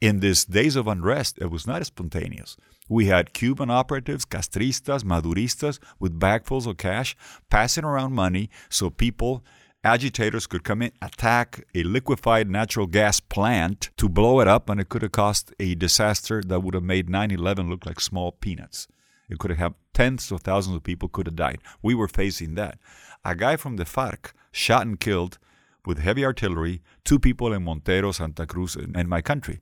In 0.01 0.21
these 0.21 0.47
days 0.47 0.77
of 0.77 0.87
unrest, 0.87 1.39
it 1.43 1.51
was 1.51 1.67
not 1.67 1.85
spontaneous. 1.85 2.57
We 2.89 3.07
had 3.07 3.33
Cuban 3.33 3.71
operatives, 3.71 4.27
castristas, 4.27 5.05
maduristas 5.05 5.79
with 5.99 6.21
bagfuls 6.21 6.67
of 6.67 6.77
cash 6.77 7.17
passing 7.49 7.85
around 7.85 8.13
money 8.13 8.51
so 8.69 8.91
people, 8.91 9.43
agitators 9.83 10.47
could 10.47 10.65
come 10.65 10.83
in, 10.83 10.93
attack 11.01 11.65
a 11.75 11.83
liquefied 11.83 12.51
natural 12.51 12.87
gas 12.87 13.21
plant 13.21 13.91
to 13.97 14.09
blow 14.09 14.41
it 14.41 14.49
up, 14.49 14.69
and 14.69 14.81
it 14.81 14.91
could 14.91 15.01
have 15.01 15.13
caused 15.13 15.55
a 15.59 15.75
disaster 15.75 16.43
that 16.47 16.61
would 16.61 16.75
have 16.75 16.83
made 16.83 17.09
9 17.09 17.31
11 17.31 17.71
look 17.71 17.87
like 17.87 18.01
small 18.01 18.33
peanuts. 18.33 18.87
It 19.31 19.39
could 19.39 19.53
have 19.53 19.75
tens 19.95 20.31
of 20.31 20.43
thousands 20.43 20.77
of 20.77 20.83
people 20.83 21.09
could 21.09 21.27
have 21.27 21.37
died. 21.37 21.61
We 21.83 21.95
were 21.95 22.09
facing 22.09 22.55
that. 22.57 22.79
A 23.25 23.35
guy 23.35 23.57
from 23.57 23.77
the 23.77 23.85
FARC 23.85 24.33
shot 24.53 24.83
and 24.83 25.01
killed 25.01 25.39
with 25.87 25.99
heavy 25.99 26.25
artillery 26.25 26.83
two 27.03 27.19
people 27.19 27.53
in 27.55 27.65
Montero, 27.65 28.13
Santa 28.13 28.47
Cruz, 28.47 28.77
in 28.77 29.09
my 29.09 29.23
country. 29.23 29.61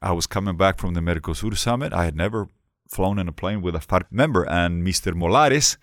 I 0.00 0.12
was 0.12 0.26
coming 0.26 0.56
back 0.56 0.78
from 0.78 0.94
the 0.94 1.00
Mercosur 1.00 1.56
summit. 1.56 1.92
I 1.92 2.04
had 2.04 2.16
never 2.16 2.48
flown 2.92 3.18
in 3.18 3.26
a 3.28 3.32
plane 3.32 3.62
with 3.62 3.74
a 3.74 3.80
FARC 3.80 4.04
member, 4.10 4.44
and 4.44 4.86
Mr. 4.86 5.14
Molares 5.14 5.76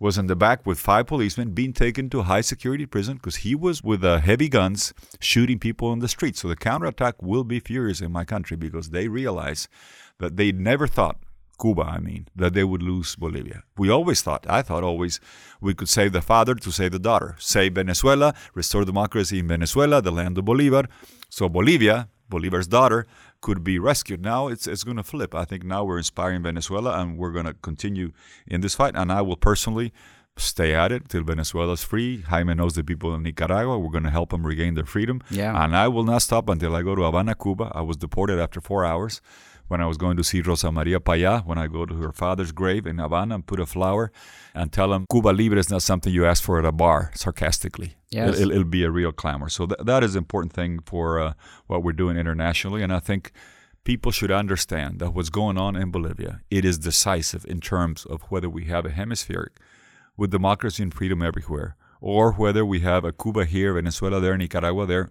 was 0.00 0.18
in 0.18 0.26
the 0.26 0.36
back 0.36 0.64
with 0.66 0.78
five 0.78 1.06
policemen 1.06 1.50
being 1.52 1.72
taken 1.72 2.08
to 2.10 2.20
a 2.20 2.24
high 2.24 2.40
security 2.40 2.86
prison 2.86 3.14
because 3.14 3.36
he 3.36 3.54
was 3.54 3.82
with 3.82 4.04
uh, 4.04 4.18
heavy 4.18 4.48
guns 4.48 4.94
shooting 5.20 5.58
people 5.58 5.92
in 5.92 5.98
the 5.98 6.08
street. 6.08 6.36
So 6.36 6.48
the 6.48 6.56
counterattack 6.56 7.20
will 7.22 7.44
be 7.44 7.60
furious 7.60 8.00
in 8.00 8.12
my 8.12 8.24
country 8.24 8.56
because 8.56 8.90
they 8.90 9.08
realize 9.08 9.68
that 10.18 10.36
they 10.36 10.52
never 10.52 10.86
thought, 10.86 11.18
Cuba, 11.60 11.82
I 11.82 11.98
mean, 11.98 12.28
that 12.36 12.54
they 12.54 12.62
would 12.62 12.82
lose 12.82 13.16
Bolivia. 13.16 13.64
We 13.76 13.90
always 13.90 14.22
thought, 14.22 14.46
I 14.48 14.62
thought 14.62 14.84
always, 14.84 15.18
we 15.60 15.74
could 15.74 15.88
save 15.88 16.12
the 16.12 16.22
father 16.22 16.54
to 16.54 16.70
save 16.70 16.92
the 16.92 17.00
daughter, 17.00 17.34
save 17.38 17.74
Venezuela, 17.74 18.34
restore 18.54 18.84
democracy 18.84 19.40
in 19.40 19.48
Venezuela, 19.48 20.00
the 20.00 20.12
land 20.12 20.38
of 20.38 20.44
Bolivar. 20.44 20.84
So 21.28 21.48
Bolivia, 21.48 22.08
Bolivar's 22.28 22.68
daughter, 22.68 23.06
could 23.40 23.62
be 23.62 23.78
rescued. 23.78 24.22
Now 24.22 24.48
it's 24.48 24.66
it's 24.66 24.84
going 24.84 24.96
to 24.96 25.02
flip. 25.02 25.34
I 25.34 25.44
think 25.44 25.64
now 25.64 25.84
we're 25.84 25.98
inspiring 25.98 26.42
Venezuela, 26.42 27.00
and 27.00 27.18
we're 27.18 27.32
going 27.32 27.46
to 27.46 27.54
continue 27.54 28.12
in 28.46 28.60
this 28.60 28.74
fight. 28.74 28.94
And 28.96 29.12
I 29.12 29.22
will 29.22 29.36
personally 29.36 29.92
stay 30.36 30.74
at 30.74 30.92
it 30.92 31.08
till 31.08 31.22
Venezuela's 31.22 31.82
free. 31.82 32.22
Jaime 32.22 32.54
knows 32.54 32.74
the 32.74 32.84
people 32.84 33.14
in 33.14 33.22
Nicaragua. 33.22 33.78
We're 33.78 33.90
going 33.90 34.04
to 34.04 34.10
help 34.10 34.30
them 34.30 34.46
regain 34.46 34.74
their 34.74 34.86
freedom. 34.86 35.20
Yeah. 35.30 35.64
And 35.64 35.76
I 35.76 35.88
will 35.88 36.04
not 36.04 36.22
stop 36.22 36.48
until 36.48 36.74
I 36.76 36.82
go 36.82 36.94
to 36.94 37.02
Havana, 37.02 37.34
Cuba. 37.34 37.72
I 37.74 37.82
was 37.82 37.96
deported 37.96 38.38
after 38.38 38.60
four 38.60 38.84
hours 38.84 39.20
when 39.68 39.80
I 39.80 39.86
was 39.86 39.96
going 39.96 40.16
to 40.16 40.24
see 40.24 40.40
Rosa 40.40 40.72
Maria 40.72 40.98
Paya, 40.98 41.44
when 41.46 41.58
I 41.58 41.66
go 41.66 41.86
to 41.86 41.94
her 41.94 42.12
father's 42.12 42.52
grave 42.52 42.86
in 42.86 42.98
Havana 42.98 43.36
and 43.36 43.46
put 43.46 43.60
a 43.60 43.66
flower 43.66 44.10
and 44.54 44.72
tell 44.72 44.92
him 44.92 45.06
Cuba 45.10 45.28
Libre 45.28 45.58
is 45.58 45.70
not 45.70 45.82
something 45.82 46.12
you 46.12 46.26
ask 46.26 46.42
for 46.42 46.58
at 46.58 46.64
a 46.64 46.72
bar, 46.72 47.12
sarcastically. 47.14 47.94
Yes. 48.10 48.38
It'll, 48.38 48.50
it'll 48.50 48.64
be 48.64 48.84
a 48.84 48.90
real 48.90 49.12
clamor. 49.12 49.48
So 49.48 49.66
th- 49.66 49.80
that 49.84 50.02
is 50.02 50.14
an 50.14 50.18
important 50.18 50.52
thing 50.52 50.80
for 50.84 51.20
uh, 51.20 51.34
what 51.66 51.82
we're 51.82 51.92
doing 51.92 52.16
internationally. 52.16 52.82
And 52.82 52.92
I 52.92 52.98
think 52.98 53.32
people 53.84 54.10
should 54.10 54.30
understand 54.30 54.98
that 55.00 55.12
what's 55.14 55.30
going 55.30 55.58
on 55.58 55.76
in 55.76 55.90
Bolivia, 55.90 56.40
it 56.50 56.64
is 56.64 56.78
decisive 56.78 57.44
in 57.46 57.60
terms 57.60 58.06
of 58.06 58.22
whether 58.22 58.48
we 58.48 58.64
have 58.64 58.86
a 58.86 58.90
hemispheric 58.90 59.52
with 60.16 60.30
democracy 60.30 60.82
and 60.82 60.92
freedom 60.92 61.22
everywhere, 61.22 61.76
or 62.00 62.32
whether 62.32 62.64
we 62.64 62.80
have 62.80 63.04
a 63.04 63.12
Cuba 63.12 63.44
here, 63.44 63.74
Venezuela 63.74 64.20
there, 64.20 64.36
Nicaragua 64.36 64.86
there, 64.86 65.10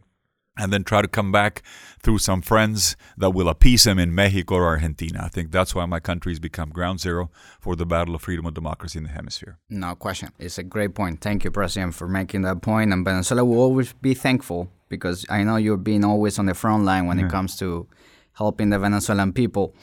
and 0.57 0.73
then 0.73 0.83
try 0.83 1.01
to 1.01 1.07
come 1.07 1.31
back 1.31 1.63
through 1.99 2.19
some 2.19 2.41
friends 2.41 2.95
that 3.17 3.31
will 3.31 3.49
appease 3.49 3.83
them 3.83 3.99
in 3.99 4.13
Mexico 4.13 4.55
or 4.55 4.65
Argentina. 4.65 5.21
I 5.23 5.29
think 5.29 5.51
that's 5.51 5.73
why 5.75 5.85
my 5.85 5.99
country 5.99 6.31
has 6.31 6.39
become 6.39 6.69
ground 6.69 6.99
zero 6.99 7.29
for 7.59 7.75
the 7.75 7.85
battle 7.85 8.15
of 8.15 8.21
freedom 8.21 8.45
and 8.45 8.55
democracy 8.55 8.97
in 8.99 9.03
the 9.03 9.09
hemisphere. 9.09 9.57
No 9.69 9.95
question. 9.95 10.29
It's 10.39 10.57
a 10.57 10.63
great 10.63 10.95
point. 10.95 11.21
Thank 11.21 11.43
you, 11.43 11.51
President, 11.51 11.95
for 11.95 12.07
making 12.07 12.43
that 12.43 12.61
point. 12.61 12.93
And 12.93 13.03
Venezuela 13.03 13.43
will 13.43 13.59
always 13.59 13.93
be 13.93 14.13
thankful 14.13 14.69
because 14.89 15.25
I 15.29 15.43
know 15.43 15.57
you're 15.57 15.77
being 15.77 16.05
always 16.05 16.39
on 16.39 16.45
the 16.45 16.53
front 16.53 16.85
line 16.85 17.07
when 17.07 17.19
yeah. 17.19 17.25
it 17.25 17.31
comes 17.31 17.57
to 17.57 17.87
helping 18.33 18.69
the 18.69 18.79
Venezuelan 18.79 19.33
people. 19.33 19.73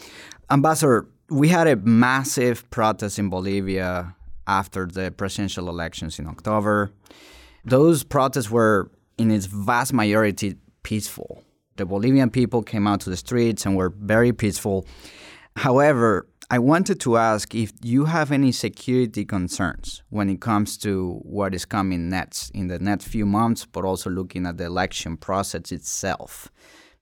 Ambassador, 0.51 1.07
we 1.29 1.49
had 1.49 1.67
a 1.67 1.77
massive 1.77 2.69
protest 2.71 3.19
in 3.19 3.29
Bolivia 3.29 4.15
after 4.47 4.87
the 4.87 5.11
presidential 5.11 5.69
elections 5.69 6.19
in 6.19 6.27
October. 6.27 6.91
Those 7.65 8.05
protests 8.05 8.51
were, 8.51 8.91
in 9.17 9.31
its 9.31 9.47
vast 9.47 9.93
majority, 9.93 10.57
peaceful. 10.85 11.42
The 11.77 11.85
Bolivian 11.85 12.31
people 12.31 12.62
came 12.62 12.87
out 12.87 13.01
to 13.01 13.11
the 13.11 13.16
streets 13.16 13.66
and 13.66 13.77
were 13.77 13.90
very 13.90 14.33
peaceful. 14.33 14.87
However, 15.57 16.29
I 16.51 16.59
wanted 16.59 17.01
to 17.01 17.16
ask 17.16 17.53
if 17.55 17.73
you 17.83 18.05
have 18.05 18.31
any 18.31 18.53
security 18.53 19.25
concerns 19.25 20.03
when 20.11 20.29
it 20.29 20.40
comes 20.40 20.77
to 20.79 21.18
what 21.23 21.55
is 21.55 21.64
coming 21.64 22.09
next 22.09 22.51
in 22.51 22.68
the 22.68 22.79
next 22.79 23.09
few 23.09 23.27
months, 23.27 23.66
but 23.66 23.85
also 23.85 24.11
looking 24.11 24.47
at 24.47 24.59
the 24.59 24.66
election 24.66 25.16
process 25.16 25.73
itself. 25.73 26.53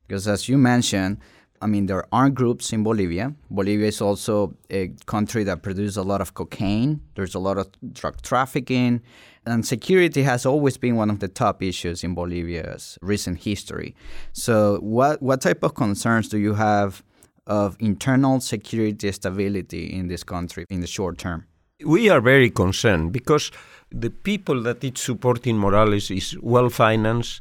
Because 0.07 0.27
as 0.29 0.49
you 0.49 0.57
mentioned, 0.57 1.19
I 1.63 1.67
mean, 1.67 1.87
there 1.87 2.05
are 2.13 2.29
groups 2.29 2.73
in 2.73 2.83
Bolivia. 2.83 3.35
Bolivia 3.49 3.87
is 3.87 4.01
also 4.01 4.55
a 4.69 4.89
country 5.07 5.45
that 5.45 5.63
produces 5.63 5.97
a 5.97 6.03
lot 6.03 6.21
of 6.21 6.35
cocaine. 6.35 7.01
There's 7.15 7.37
a 7.37 7.39
lot 7.39 7.57
of 7.57 7.69
drug 7.93 8.21
trafficking. 8.21 9.01
And 9.47 9.65
security 9.65 10.23
has 10.25 10.45
always 10.45 10.77
been 10.77 10.97
one 10.97 11.09
of 11.09 11.21
the 11.21 11.29
top 11.29 11.63
issues 11.63 12.03
in 12.03 12.15
Bolivia's 12.15 12.99
recent 13.01 13.39
history. 13.39 13.95
So, 14.33 14.79
what, 14.81 15.23
what 15.23 15.41
type 15.41 15.63
of 15.63 15.75
concerns 15.75 16.29
do 16.29 16.39
you 16.39 16.55
have 16.55 17.03
of 17.47 17.77
internal 17.81 18.41
security 18.41 19.11
stability 19.13 19.87
in 19.87 20.09
this 20.09 20.25
country 20.25 20.67
in 20.69 20.81
the 20.81 20.87
short 20.87 21.19
term? 21.19 21.47
We 21.85 22.09
are 22.09 22.21
very 22.21 22.51
concerned 22.51 23.13
because 23.13 23.51
the 23.91 24.11
people 24.11 24.63
that 24.63 24.83
it's 24.85 25.03
supporting 25.03 25.59
Morales 25.59 26.11
is 26.11 26.37
well 26.41 26.71
financed, 26.71 27.41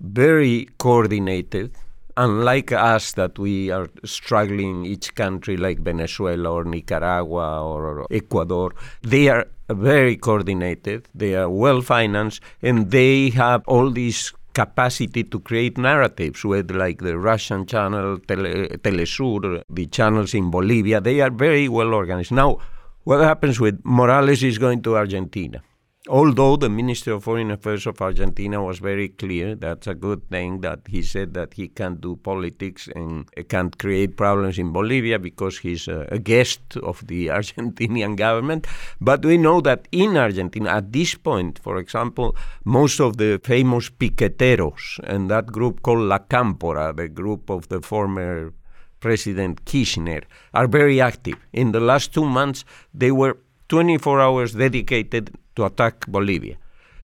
very 0.00 0.68
coordinated, 0.78 1.74
unlike 2.16 2.72
us 2.72 3.12
that 3.12 3.38
we 3.38 3.70
are 3.70 3.88
struggling 4.04 4.84
each 4.84 5.14
country 5.14 5.56
like 5.56 5.78
Venezuela 5.80 6.50
or 6.50 6.64
Nicaragua 6.64 7.64
or 7.64 8.06
Ecuador, 8.10 8.74
they 9.02 9.28
are 9.28 9.46
very 9.68 10.16
coordinated, 10.16 11.08
they 11.14 11.34
are 11.34 11.48
well 11.48 11.80
financed, 11.82 12.42
and 12.62 12.90
they 12.90 13.30
have 13.30 13.62
all 13.66 13.90
these 13.90 14.32
capacity 14.52 15.22
to 15.22 15.38
create 15.40 15.78
narratives 15.78 16.44
with 16.44 16.70
like 16.70 16.98
the 16.98 17.16
Russian 17.16 17.66
channel 17.66 18.18
Tele, 18.18 18.68
Telesur, 18.78 19.62
the 19.70 19.86
channels 19.86 20.34
in 20.34 20.50
Bolivia, 20.50 21.00
they 21.00 21.20
are 21.20 21.30
very 21.30 21.68
well 21.68 21.94
organized. 21.94 22.32
Now, 22.32 22.58
what 23.04 23.20
happens 23.20 23.60
with 23.60 23.80
Morales 23.84 24.42
is 24.42 24.58
going 24.58 24.82
to 24.82 24.96
Argentina 24.96 25.62
although 26.08 26.56
the 26.56 26.70
Minister 26.70 27.12
of 27.12 27.24
Foreign 27.24 27.50
Affairs 27.50 27.86
of 27.86 28.00
Argentina 28.00 28.62
was 28.62 28.78
very 28.78 29.08
clear, 29.08 29.54
that's 29.54 29.86
a 29.86 29.94
good 29.94 30.26
thing 30.30 30.62
that 30.62 30.80
he 30.88 31.02
said 31.02 31.34
that 31.34 31.54
he 31.54 31.68
can't 31.68 32.00
do 32.00 32.16
politics 32.16 32.88
and 32.94 33.28
can't 33.48 33.76
create 33.78 34.16
problems 34.16 34.58
in 34.58 34.72
Bolivia 34.72 35.18
because 35.18 35.58
he's 35.58 35.88
a, 35.88 36.08
a 36.10 36.18
guest 36.18 36.76
of 36.82 37.06
the 37.06 37.26
Argentinian 37.38 38.16
government. 38.16 38.66
But 39.00 39.24
we 39.24 39.36
know 39.36 39.60
that 39.60 39.88
in 39.92 40.16
Argentina, 40.16 40.70
at 40.70 40.92
this 40.92 41.14
point, 41.14 41.58
for 41.58 41.76
example, 41.76 42.34
most 42.64 42.98
of 43.00 43.18
the 43.18 43.38
famous 43.44 43.90
piqueteros 43.90 45.00
and 45.04 45.30
that 45.30 45.46
group 45.46 45.82
called 45.82 46.00
La 46.00 46.18
Cámpora, 46.18 46.96
the 46.96 47.08
group 47.08 47.50
of 47.50 47.68
the 47.68 47.82
former 47.82 48.54
President 49.00 49.66
Kirchner, 49.66 50.22
are 50.54 50.66
very 50.66 51.00
active. 51.00 51.36
In 51.52 51.72
the 51.72 51.80
last 51.80 52.14
two 52.14 52.24
months, 52.24 52.64
they 52.94 53.10
were 53.10 53.36
24 53.68 54.20
hours 54.20 54.54
dedicated 54.54 55.30
to 55.60 55.66
attack 55.66 56.06
Bolivia. 56.06 56.56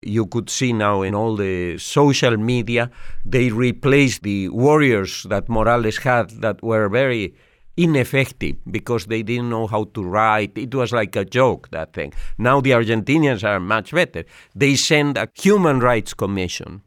You 0.03 0.27
could 0.27 0.49
see 0.51 0.73
now 0.73 1.03
in 1.03 1.14
all 1.14 1.37
the 1.37 1.79
social 1.79 2.37
media, 2.37 2.90
they 3.25 3.51
replaced 3.51 4.23
the 4.23 4.49
warriors 4.49 5.27
that 5.29 5.49
Morales 5.49 5.99
had 5.99 6.31
that 6.42 6.62
were 6.62 6.88
very 6.88 7.35
ineffective 7.77 8.57
because 8.71 9.07
they 9.07 9.23
didn't 9.23 9.51
know 9.51 9.66
how 9.66 9.85
to 9.95 10.03
write. 10.03 10.57
It 10.57 10.75
was 10.75 10.92
like 10.92 11.14
a 11.16 11.25
joke, 11.25 11.69
that 11.71 11.92
thing. 11.92 12.12
Now 12.38 12.61
the 12.61 12.71
Argentinians 12.71 13.45
are 13.45 13.61
much 13.61 13.92
better. 13.92 14.25
They 14.55 14.77
send 14.77 15.19
a 15.19 15.29
human 15.35 15.81
rights 15.81 16.14
commission 16.14 16.83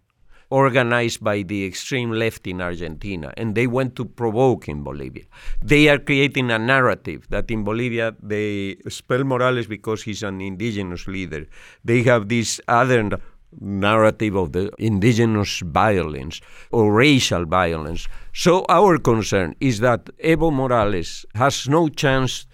organized 0.50 1.24
by 1.24 1.44
the 1.44 1.66
extreme 1.66 2.12
left 2.12 2.48
in 2.48 2.62
Argentina, 2.62 3.34
and 3.38 3.56
they 3.56 3.68
want 3.68 3.96
to 3.96 4.06
provoke 4.06 4.68
in 4.68 4.84
Bolivia. 4.84 5.24
They 5.62 5.90
are 5.90 6.00
creating 6.00 6.52
a 6.52 6.58
narrative 6.58 7.28
that 7.30 7.52
in 7.52 7.64
Bolivia 7.64 8.16
they 8.22 8.78
spell 8.90 9.24
Morales 9.24 9.68
because 9.68 10.04
he's 10.04 10.24
an 10.24 10.42
indigenous 10.42 11.08
leader. 11.08 11.46
They 11.84 12.04
have 12.04 12.30
this 12.30 12.60
other 12.68 13.20
narrative 13.60 14.36
of 14.36 14.52
the 14.52 14.72
indigenous 14.78 15.60
violence 15.60 16.42
or 16.72 16.94
racial 16.94 17.46
violence. 17.46 18.08
So 18.34 18.66
our 18.70 18.98
concern 18.98 19.56
is 19.60 19.80
that 19.80 20.06
Evo 20.24 20.54
Morales 20.54 21.26
has 21.36 21.68
no 21.68 21.90
chance 21.90 22.46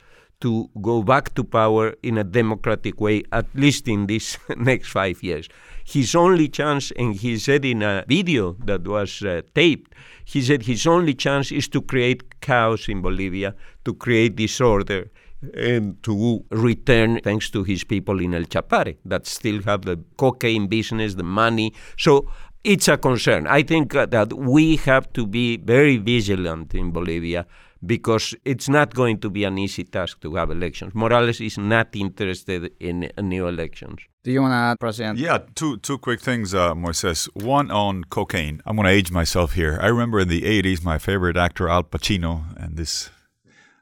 to 0.41 0.69
go 0.81 1.01
back 1.01 1.33
to 1.35 1.43
power 1.43 1.95
in 2.03 2.17
a 2.17 2.23
democratic 2.23 2.99
way, 2.99 3.23
at 3.31 3.45
least 3.55 3.87
in 3.87 4.07
these 4.07 4.37
next 4.57 4.89
five 4.89 5.23
years 5.23 5.47
his 5.85 6.15
only 6.15 6.49
chance, 6.49 6.91
and 6.97 7.15
he 7.15 7.37
said 7.37 7.63
in 7.63 7.83
a 7.83 8.03
video 8.07 8.53
that 8.65 8.87
was 8.87 9.21
uh, 9.21 9.41
taped, 9.53 9.93
he 10.25 10.41
said 10.41 10.63
his 10.63 10.87
only 10.87 11.13
chance 11.13 11.51
is 11.51 11.67
to 11.69 11.81
create 11.81 12.41
chaos 12.41 12.89
in 12.89 13.01
Bolivia, 13.01 13.53
to 13.85 13.93
create 13.93 14.35
disorder, 14.35 15.11
and 15.53 16.01
to 16.01 16.43
return 16.49 17.19
thanks 17.21 17.51
to 17.51 17.63
his 17.63 17.83
people 17.83 18.19
in 18.19 18.33
El 18.33 18.45
Chapare 18.45 18.97
that 19.05 19.27
still 19.27 19.61
have 19.61 19.83
the 19.83 20.03
cocaine 20.17 20.65
business, 20.67 21.13
the 21.13 21.23
money. 21.23 21.71
So 21.99 22.31
it's 22.63 22.87
a 22.87 22.97
concern. 22.97 23.45
I 23.45 23.61
think 23.61 23.93
that 23.93 24.33
we 24.33 24.77
have 24.77 25.13
to 25.13 25.27
be 25.27 25.57
very 25.57 25.97
vigilant 25.97 26.73
in 26.73 26.91
Bolivia 26.91 27.45
because 27.85 28.33
it's 28.43 28.67
not 28.67 28.95
going 28.95 29.19
to 29.19 29.29
be 29.29 29.43
an 29.43 29.59
easy 29.59 29.83
task 29.83 30.19
to 30.21 30.33
have 30.33 30.49
elections. 30.49 30.95
Morales 30.95 31.41
is 31.41 31.59
not 31.59 31.95
interested 31.95 32.71
in 32.79 33.11
new 33.21 33.47
elections. 33.47 33.99
Do 34.25 34.31
you 34.31 34.41
want 34.41 34.53
to 34.53 34.55
add, 34.55 34.79
President? 34.79 35.19
Yeah, 35.19 35.37
two 35.53 35.77
two 35.77 35.99
quick 35.99 36.19
things, 36.19 36.55
uh, 36.55 36.73
Moises. 36.73 37.29
One 37.35 37.69
on 37.69 38.05
cocaine. 38.05 38.59
I'm 38.65 38.75
going 38.75 38.87
to 38.87 38.91
age 38.91 39.11
myself 39.11 39.53
here. 39.53 39.77
I 39.79 39.85
remember 39.85 40.19
in 40.19 40.29
the 40.29 40.41
80s, 40.41 40.83
my 40.83 40.97
favorite 40.97 41.37
actor, 41.37 41.69
Al 41.69 41.83
Pacino, 41.83 42.43
and 42.57 42.75
this, 42.75 43.11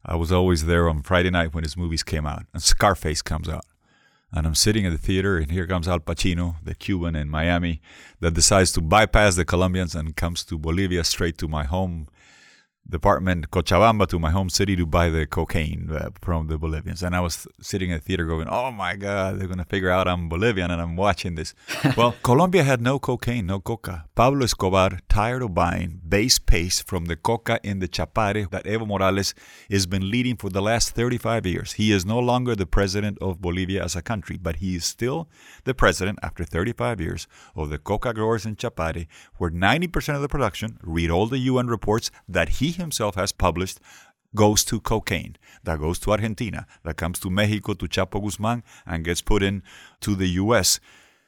I 0.05 0.17
was 0.17 0.33
always 0.33 0.65
there 0.65 0.89
on 0.89 1.01
Friday 1.01 1.29
night 1.29 1.53
when 1.53 1.63
his 1.63 1.77
movies 1.77 2.03
came 2.03 2.25
out, 2.25 2.43
and 2.53 2.61
Scarface 2.61 3.21
comes 3.21 3.47
out. 3.47 3.65
And 4.33 4.45
I'm 4.45 4.53
sitting 4.53 4.83
in 4.83 4.91
the 4.91 4.97
theater, 4.97 5.37
and 5.37 5.49
here 5.49 5.65
comes 5.65 5.87
Al 5.87 6.01
Pacino, 6.01 6.55
the 6.61 6.75
Cuban 6.75 7.15
in 7.15 7.29
Miami, 7.29 7.79
that 8.19 8.33
decides 8.33 8.73
to 8.73 8.81
bypass 8.81 9.37
the 9.37 9.45
Colombians 9.45 9.95
and 9.95 10.13
comes 10.13 10.43
to 10.43 10.57
Bolivia 10.57 11.05
straight 11.05 11.37
to 11.37 11.47
my 11.47 11.63
home 11.63 12.09
department, 12.87 13.49
Cochabamba, 13.49 14.07
to 14.07 14.19
my 14.19 14.31
home 14.31 14.49
city 14.49 14.75
to 14.75 14.85
buy 14.85 15.09
the 15.09 15.25
cocaine 15.25 15.89
uh, 15.91 16.09
from 16.21 16.47
the 16.47 16.57
Bolivians. 16.57 17.01
And 17.01 17.15
I 17.15 17.21
was 17.21 17.47
sitting 17.61 17.89
in 17.89 17.97
the 17.97 18.01
theater 18.01 18.25
going, 18.25 18.47
oh 18.49 18.71
my 18.71 18.95
God, 18.95 19.39
they're 19.39 19.47
going 19.47 19.59
to 19.59 19.65
figure 19.65 19.89
out 19.89 20.07
I'm 20.07 20.29
Bolivian 20.29 20.69
and 20.69 20.81
I'm 20.81 20.95
watching 20.95 21.35
this. 21.35 21.53
well, 21.97 22.15
Colombia 22.23 22.63
had 22.63 22.81
no 22.81 22.99
cocaine, 22.99 23.45
no 23.45 23.59
coca. 23.59 24.05
Pablo 24.15 24.43
Escobar, 24.43 24.99
tired 25.07 25.41
of 25.41 25.53
buying 25.53 26.01
base 26.07 26.39
paste 26.39 26.87
from 26.87 27.05
the 27.05 27.15
coca 27.15 27.59
in 27.63 27.79
the 27.79 27.87
chapare 27.87 28.49
that 28.49 28.65
Evo 28.65 28.85
Morales 28.85 29.33
has 29.69 29.85
been 29.85 30.09
leading 30.11 30.35
for 30.35 30.49
the 30.49 30.61
last 30.61 30.91
35 30.91 31.45
years. 31.45 31.73
He 31.73 31.91
is 31.91 32.05
no 32.05 32.19
longer 32.19 32.55
the 32.55 32.65
president 32.65 33.17
of 33.21 33.41
Bolivia 33.41 33.83
as 33.83 33.95
a 33.95 34.01
country, 34.01 34.37
but 34.41 34.57
he 34.57 34.75
is 34.75 34.85
still 34.85 35.29
the 35.63 35.73
president 35.73 36.19
after 36.21 36.43
35 36.43 36.99
years 36.99 37.27
of 37.55 37.69
the 37.69 37.77
coca 37.77 38.13
growers 38.13 38.45
in 38.45 38.55
Chapare, 38.55 39.07
where 39.37 39.49
90% 39.49 40.15
of 40.15 40.21
the 40.21 40.27
production, 40.27 40.77
read 40.83 41.09
all 41.09 41.27
the 41.27 41.39
UN 41.39 41.67
reports 41.67 42.11
that 42.27 42.49
he 42.49 42.72
himself 42.75 43.15
has 43.15 43.31
published 43.31 43.79
goes 44.35 44.63
to 44.65 44.79
cocaine, 44.79 45.35
that 45.63 45.79
goes 45.79 45.99
to 45.99 46.11
Argentina, 46.11 46.65
that 46.83 46.97
comes 46.97 47.19
to 47.19 47.29
Mexico, 47.29 47.73
to 47.73 47.87
Chapo 47.87 48.21
Guzman, 48.21 48.63
and 48.85 49.05
gets 49.05 49.21
put 49.21 49.43
in 49.43 49.63
to 50.01 50.15
the 50.15 50.27
U.S. 50.41 50.79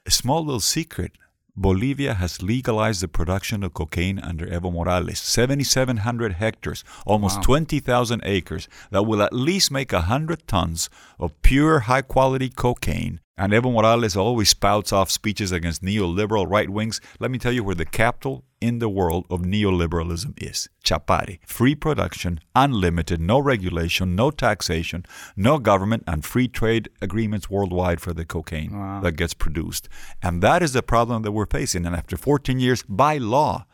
A 0.05 0.12
small 0.12 0.43
little 0.43 0.60
secret 0.60 1.12
Bolivia 1.58 2.15
has 2.15 2.41
legalized 2.41 3.01
the 3.01 3.08
production 3.08 3.63
of 3.63 3.73
cocaine 3.73 4.19
under 4.19 4.45
Evo 4.45 4.73
Morales. 4.73 5.19
7,700 5.19 6.34
hectares, 6.34 6.84
almost 7.05 7.38
wow. 7.38 7.43
20,000 7.43 8.21
acres, 8.25 8.67
that 8.91 9.03
will 9.03 9.21
at 9.21 9.31
least 9.31 9.71
make 9.71 9.93
100 9.93 10.47
tons 10.47 10.89
of 11.17 11.41
pure 11.41 11.81
high 11.81 12.01
quality 12.01 12.49
cocaine 12.49 13.21
and 13.38 13.52
Evo 13.52 13.74
Morales 13.74 14.15
always 14.15 14.50
spouts 14.50 14.93
off 14.93 15.12
speeches 15.12 15.52
against 15.52 15.84
neoliberal 15.84 16.50
right 16.50 16.69
wings. 16.69 17.02
Let 17.19 17.32
me 17.32 17.38
tell 17.38 17.52
you 17.52 17.63
where 17.63 17.76
the 17.76 17.86
capital 17.86 18.45
in 18.62 18.80
the 18.80 18.88
world 18.88 19.26
of 19.30 19.41
neoliberalism 19.41 20.41
is 20.41 20.69
Chapare. 20.86 21.39
Free 21.45 21.76
production, 21.76 22.39
unlimited, 22.56 23.19
no 23.19 23.39
regulation, 23.39 24.15
no 24.15 24.32
taxation, 24.32 25.06
no 25.36 25.60
government, 25.60 26.04
and 26.08 26.24
free 26.24 26.48
trade 26.48 26.88
agreements 27.02 27.50
worldwide 27.50 28.00
for 28.00 28.13
the 28.13 28.26
cocaine 28.26 28.71
wow. 28.71 29.02
that 29.02 29.13
gets 29.13 29.34
produced. 29.34 29.89
And 30.24 30.41
that 30.41 30.63
is 30.63 30.71
the 30.71 30.82
problem 30.82 31.24
that 31.24 31.34
we're 31.34 31.45
facing. 31.45 31.86
And 31.86 31.95
after 31.95 32.15
14 32.15 32.58
years, 32.60 32.84
by 32.84 33.17
law, 33.17 33.65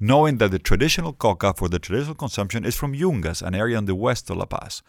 knowing 0.00 0.38
that 0.38 0.50
the 0.50 0.58
traditional 0.58 1.12
coca 1.12 1.54
for 1.54 1.68
the 1.68 1.78
traditional 1.78 2.16
consumption 2.16 2.64
is 2.64 2.74
from 2.74 2.94
Yungas, 2.94 3.42
an 3.42 3.54
area 3.54 3.78
in 3.78 3.84
the 3.84 3.94
west 3.94 4.28
of 4.28 4.38
La 4.38 4.44
Paz 4.44 4.82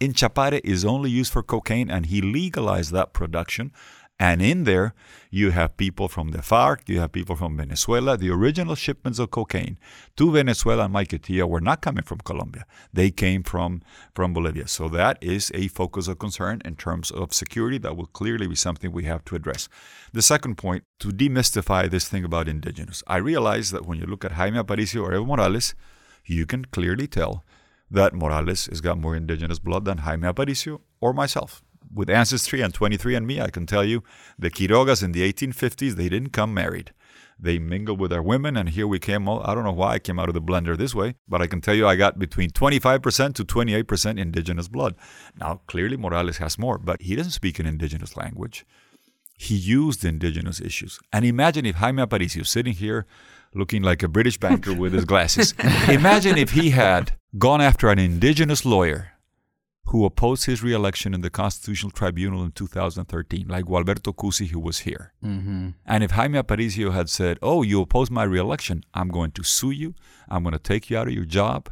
in 0.00 0.12
Chapare 0.12 0.60
is 0.64 0.84
only 0.84 1.10
used 1.10 1.32
for 1.32 1.42
cocaine, 1.42 1.90
and 1.90 2.06
he 2.06 2.20
legalized 2.20 2.92
that 2.92 3.12
production. 3.12 3.72
And 4.20 4.42
in 4.42 4.64
there, 4.64 4.94
you 5.30 5.52
have 5.52 5.76
people 5.76 6.08
from 6.08 6.32
the 6.32 6.38
FARC, 6.38 6.88
you 6.88 6.98
have 6.98 7.12
people 7.12 7.36
from 7.36 7.56
Venezuela. 7.56 8.16
The 8.16 8.30
original 8.30 8.74
shipments 8.74 9.20
of 9.20 9.30
cocaine 9.30 9.78
to 10.16 10.32
Venezuela 10.32 10.86
and 10.86 10.94
Maiquetía 10.94 11.48
were 11.48 11.60
not 11.60 11.82
coming 11.82 12.02
from 12.02 12.18
Colombia. 12.18 12.64
They 12.92 13.12
came 13.12 13.44
from, 13.44 13.80
from 14.16 14.32
Bolivia. 14.32 14.66
So 14.66 14.88
that 14.88 15.18
is 15.20 15.52
a 15.54 15.68
focus 15.68 16.08
of 16.08 16.18
concern 16.18 16.62
in 16.64 16.74
terms 16.74 17.12
of 17.12 17.32
security. 17.32 17.78
That 17.78 17.96
will 17.96 18.06
clearly 18.06 18.48
be 18.48 18.56
something 18.56 18.90
we 18.90 19.04
have 19.04 19.24
to 19.26 19.36
address. 19.36 19.68
The 20.12 20.22
second 20.22 20.56
point, 20.56 20.82
to 20.98 21.08
demystify 21.08 21.88
this 21.88 22.08
thing 22.08 22.24
about 22.24 22.48
indigenous. 22.48 23.04
I 23.06 23.18
realize 23.18 23.70
that 23.70 23.86
when 23.86 23.98
you 24.00 24.06
look 24.06 24.24
at 24.24 24.32
Jaime 24.32 24.58
Aparicio 24.58 25.02
or 25.02 25.12
Evo 25.12 25.28
Morales, 25.28 25.76
you 26.24 26.44
can 26.44 26.64
clearly 26.64 27.06
tell 27.06 27.44
that 27.90 28.14
Morales 28.14 28.66
has 28.66 28.80
got 28.80 28.98
more 28.98 29.16
indigenous 29.16 29.58
blood 29.58 29.84
than 29.84 29.98
Jaime 29.98 30.28
Aparicio 30.28 30.80
or 31.00 31.12
myself. 31.12 31.62
With 31.92 32.10
Ancestry 32.10 32.60
and 32.60 32.74
23andMe, 32.74 33.40
I 33.40 33.50
can 33.50 33.66
tell 33.66 33.84
you 33.84 34.02
the 34.38 34.50
Quirogas 34.50 35.02
in 35.02 35.12
the 35.12 35.32
1850s, 35.32 35.94
they 35.94 36.08
didn't 36.08 36.30
come 36.30 36.52
married. 36.52 36.92
They 37.40 37.58
mingled 37.58 38.00
with 38.00 38.12
our 38.12 38.20
women, 38.20 38.56
and 38.56 38.68
here 38.68 38.86
we 38.86 38.98
came. 38.98 39.28
I 39.28 39.54
don't 39.54 39.64
know 39.64 39.72
why 39.72 39.94
I 39.94 39.98
came 40.00 40.18
out 40.18 40.28
of 40.28 40.34
the 40.34 40.42
blender 40.42 40.76
this 40.76 40.94
way, 40.94 41.14
but 41.28 41.40
I 41.40 41.46
can 41.46 41.60
tell 41.60 41.74
you 41.74 41.86
I 41.86 41.94
got 41.94 42.18
between 42.18 42.50
25% 42.50 43.34
to 43.34 43.44
28% 43.44 44.18
indigenous 44.18 44.66
blood. 44.66 44.96
Now, 45.38 45.60
clearly 45.66 45.96
Morales 45.96 46.38
has 46.38 46.58
more, 46.58 46.78
but 46.78 47.00
he 47.02 47.14
doesn't 47.14 47.32
speak 47.32 47.60
an 47.60 47.66
indigenous 47.66 48.16
language. 48.16 48.66
He 49.38 49.54
used 49.54 50.04
indigenous 50.04 50.60
issues. 50.60 50.98
And 51.12 51.24
imagine 51.24 51.64
if 51.64 51.76
Jaime 51.76 52.02
Aparicio 52.02 52.44
sitting 52.44 52.74
here 52.74 53.06
looking 53.54 53.82
like 53.82 54.02
a 54.02 54.08
British 54.08 54.36
banker 54.36 54.74
with 54.74 54.92
his 54.92 55.04
glasses. 55.04 55.54
Imagine 55.88 56.36
if 56.36 56.50
he 56.50 56.70
had 56.70 57.12
gone 57.36 57.60
after 57.60 57.90
an 57.90 57.98
indigenous 57.98 58.64
lawyer 58.64 59.12
who 59.88 60.04
opposed 60.04 60.44
his 60.44 60.62
reelection 60.62 61.14
in 61.14 61.22
the 61.22 61.30
Constitutional 61.30 61.90
Tribunal 61.90 62.44
in 62.44 62.52
2013, 62.52 63.48
like 63.48 63.64
Gualberto 63.64 64.14
Cusi, 64.14 64.48
who 64.48 64.60
was 64.60 64.80
here. 64.80 65.12
Mm-hmm. 65.24 65.70
And 65.86 66.04
if 66.04 66.12
Jaime 66.12 66.38
Aparicio 66.38 66.92
had 66.92 67.08
said, 67.08 67.38
Oh, 67.40 67.62
you 67.62 67.80
oppose 67.80 68.10
my 68.10 68.24
reelection, 68.24 68.84
I'm 68.92 69.08
going 69.08 69.30
to 69.32 69.42
sue 69.42 69.70
you, 69.70 69.94
I'm 70.28 70.42
going 70.42 70.52
to 70.52 70.58
take 70.58 70.90
you 70.90 70.98
out 70.98 71.08
of 71.08 71.14
your 71.14 71.24
job, 71.24 71.70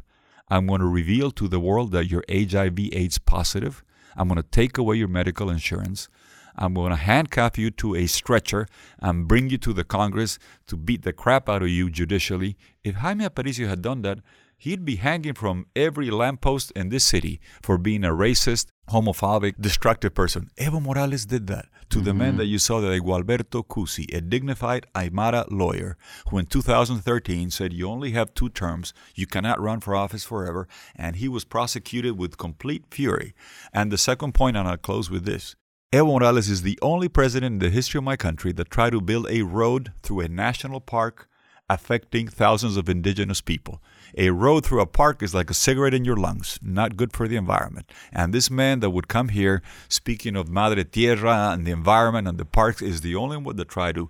I'm 0.48 0.66
going 0.66 0.80
to 0.80 0.86
reveal 0.86 1.30
to 1.32 1.48
the 1.48 1.60
world 1.60 1.92
that 1.92 2.10
you're 2.10 2.24
HIV 2.30 2.78
AIDS 2.92 3.18
positive, 3.18 3.84
I'm 4.16 4.28
going 4.28 4.42
to 4.42 4.48
take 4.48 4.78
away 4.78 4.96
your 4.96 5.08
medical 5.08 5.50
insurance, 5.50 6.08
I'm 6.56 6.72
going 6.72 6.90
to 6.90 6.96
handcuff 6.96 7.58
you 7.58 7.70
to 7.72 7.94
a 7.96 8.06
stretcher 8.06 8.66
and 9.00 9.28
bring 9.28 9.50
you 9.50 9.58
to 9.58 9.74
the 9.74 9.84
Congress 9.84 10.38
to 10.68 10.76
beat 10.76 11.02
the 11.02 11.12
crap 11.12 11.50
out 11.50 11.62
of 11.62 11.68
you 11.68 11.90
judicially. 11.90 12.56
If 12.82 12.96
Jaime 12.96 13.26
Aparicio 13.26 13.68
had 13.68 13.82
done 13.82 14.02
that, 14.02 14.20
he'd 14.56 14.84
be 14.84 14.96
hanging 14.96 15.34
from 15.34 15.66
every 15.74 16.10
lamppost 16.10 16.70
in 16.72 16.88
this 16.88 17.04
city 17.04 17.40
for 17.62 17.78
being 17.78 18.04
a 18.04 18.10
racist, 18.10 18.66
homophobic, 18.90 19.54
destructive 19.60 20.14
person. 20.14 20.50
Evo 20.58 20.82
Morales 20.82 21.26
did 21.26 21.46
that 21.48 21.66
to 21.90 21.98
mm-hmm. 21.98 22.04
the 22.06 22.14
man 22.14 22.36
that 22.36 22.46
you 22.46 22.58
saw 22.58 22.80
there, 22.80 22.98
Gualberto 23.00 23.64
Cusi, 23.66 24.12
a 24.14 24.20
dignified 24.20 24.86
Aymara 24.94 25.46
lawyer 25.50 25.96
who 26.28 26.38
in 26.38 26.46
2013 26.46 27.50
said 27.50 27.72
you 27.72 27.88
only 27.88 28.12
have 28.12 28.34
two 28.34 28.48
terms, 28.48 28.92
you 29.14 29.26
cannot 29.26 29.60
run 29.60 29.80
for 29.80 29.94
office 29.94 30.24
forever, 30.24 30.68
and 30.94 31.16
he 31.16 31.28
was 31.28 31.44
prosecuted 31.44 32.18
with 32.18 32.38
complete 32.38 32.84
fury. 32.90 33.34
And 33.72 33.90
the 33.90 33.98
second 33.98 34.34
point, 34.34 34.56
and 34.56 34.68
I'll 34.68 34.76
close 34.76 35.10
with 35.10 35.24
this. 35.24 35.54
Evo 35.92 36.18
Morales 36.18 36.48
is 36.48 36.62
the 36.62 36.78
only 36.82 37.08
president 37.08 37.54
in 37.54 37.58
the 37.60 37.70
history 37.70 37.98
of 37.98 38.04
my 38.04 38.16
country 38.16 38.52
that 38.52 38.70
tried 38.70 38.90
to 38.90 39.00
build 39.00 39.28
a 39.30 39.42
road 39.42 39.92
through 40.02 40.20
a 40.20 40.28
national 40.28 40.80
park 40.80 41.28
affecting 41.68 42.28
thousands 42.28 42.76
of 42.76 42.88
indigenous 42.88 43.40
people. 43.40 43.82
A 44.16 44.30
road 44.30 44.64
through 44.64 44.80
a 44.80 44.86
park 44.86 45.22
is 45.22 45.34
like 45.34 45.50
a 45.50 45.54
cigarette 45.54 45.94
in 45.94 46.04
your 46.04 46.16
lungs, 46.16 46.58
not 46.62 46.96
good 46.96 47.12
for 47.12 47.26
the 47.26 47.36
environment. 47.36 47.90
And 48.12 48.32
this 48.32 48.50
man 48.50 48.80
that 48.80 48.90
would 48.90 49.08
come 49.08 49.28
here 49.28 49.62
speaking 49.88 50.36
of 50.36 50.48
Madre 50.48 50.84
Tierra 50.84 51.50
and 51.52 51.66
the 51.66 51.72
environment 51.72 52.28
and 52.28 52.38
the 52.38 52.44
parks 52.44 52.82
is 52.82 53.00
the 53.00 53.16
only 53.16 53.36
one 53.36 53.56
that 53.56 53.68
tried 53.68 53.96
to 53.96 54.08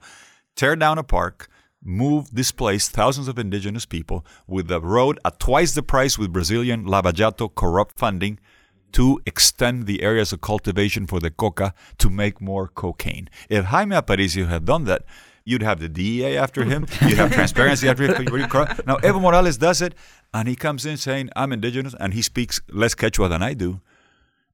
tear 0.54 0.76
down 0.76 0.98
a 0.98 1.02
park, 1.02 1.48
move, 1.82 2.30
displace 2.30 2.88
thousands 2.88 3.28
of 3.28 3.38
indigenous 3.38 3.86
people 3.86 4.24
with 4.46 4.70
a 4.70 4.80
road 4.80 5.18
at 5.24 5.40
twice 5.40 5.74
the 5.74 5.82
price 5.82 6.18
with 6.18 6.32
Brazilian 6.32 6.84
Lava 6.84 7.12
Jato 7.12 7.48
corrupt 7.48 7.98
funding 7.98 8.38
to 8.92 9.20
extend 9.26 9.86
the 9.86 10.02
areas 10.02 10.32
of 10.32 10.40
cultivation 10.40 11.06
for 11.06 11.20
the 11.20 11.30
coca 11.30 11.74
to 11.98 12.08
make 12.08 12.40
more 12.40 12.68
cocaine. 12.68 13.28
If 13.48 13.66
Jaime 13.66 13.96
Aparicio 13.96 14.48
had 14.48 14.64
done 14.64 14.84
that, 14.84 15.04
You'd 15.46 15.62
have 15.62 15.78
the 15.78 15.88
DEA 15.88 16.37
after 16.37 16.64
him. 16.64 16.87
You'd 17.02 17.18
have 17.18 17.32
transparency 17.32 17.88
after 17.88 18.02
him. 18.02 18.24
Now, 18.85 18.96
Evo 18.96 19.22
Morales 19.22 19.56
does 19.56 19.80
it, 19.80 19.94
and 20.35 20.48
he 20.48 20.56
comes 20.56 20.85
in 20.85 20.96
saying, 20.96 21.30
I'm 21.37 21.52
indigenous, 21.52 21.94
and 22.00 22.12
he 22.12 22.20
speaks 22.20 22.61
less 22.68 22.96
Quechua 22.96 23.28
than 23.28 23.42
I 23.42 23.54
do. 23.54 23.80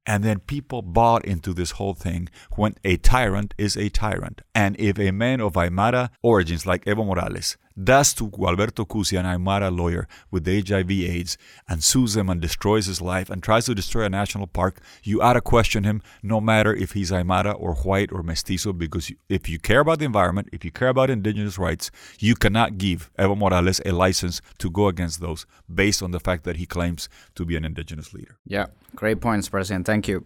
And 0.04 0.22
then 0.22 0.40
people 0.40 0.82
bought 0.82 1.24
into 1.24 1.54
this 1.54 1.72
whole 1.72 1.94
thing 1.94 2.28
when 2.56 2.74
a 2.84 2.98
tyrant 2.98 3.54
is 3.56 3.76
a 3.76 3.88
tyrant. 3.88 4.42
And 4.54 4.76
if 4.78 4.98
a 4.98 5.12
man 5.12 5.40
of 5.40 5.54
Aymara 5.54 6.10
origins 6.22 6.66
like 6.66 6.84
Evo 6.84 7.06
Morales 7.06 7.56
does 7.82 8.14
to 8.14 8.28
Gualberto 8.28 8.86
Cusi, 8.86 9.18
an 9.18 9.26
Aymara 9.26 9.76
lawyer 9.76 10.08
with 10.30 10.46
HIV 10.46 10.90
AIDS, 10.90 11.38
and 11.68 11.82
sues 11.82 12.16
him 12.16 12.28
and 12.28 12.40
destroys 12.40 12.86
his 12.86 13.00
life 13.00 13.30
and 13.30 13.42
tries 13.42 13.66
to 13.66 13.74
destroy 13.74 14.04
a 14.04 14.08
national 14.08 14.46
park, 14.46 14.80
you 15.02 15.20
ought 15.20 15.34
to 15.34 15.40
question 15.40 15.84
him 15.84 16.02
no 16.22 16.40
matter 16.40 16.74
if 16.74 16.92
he's 16.92 17.10
Aymara 17.10 17.54
or 17.58 17.74
white 17.74 18.12
or 18.12 18.22
mestizo, 18.22 18.72
because 18.72 19.12
if 19.28 19.48
you 19.48 19.58
care 19.58 19.80
about 19.80 19.98
the 19.98 20.04
environment, 20.04 20.48
if 20.52 20.64
you 20.64 20.70
care 20.70 20.88
about 20.88 21.10
indigenous 21.10 21.58
rights, 21.58 21.90
you 22.18 22.34
cannot 22.34 22.78
give 22.78 23.10
Evo 23.18 23.36
Morales 23.36 23.80
a 23.84 23.92
license 23.92 24.40
to 24.58 24.70
go 24.70 24.88
against 24.88 25.20
those 25.20 25.46
based 25.72 26.02
on 26.02 26.10
the 26.10 26.20
fact 26.20 26.44
that 26.44 26.56
he 26.56 26.66
claims 26.66 27.08
to 27.34 27.44
be 27.44 27.56
an 27.56 27.64
indigenous 27.64 28.12
leader. 28.14 28.38
Yeah, 28.46 28.66
great 28.94 29.20
points, 29.20 29.48
President. 29.48 29.86
Thank 29.86 30.08
you. 30.08 30.24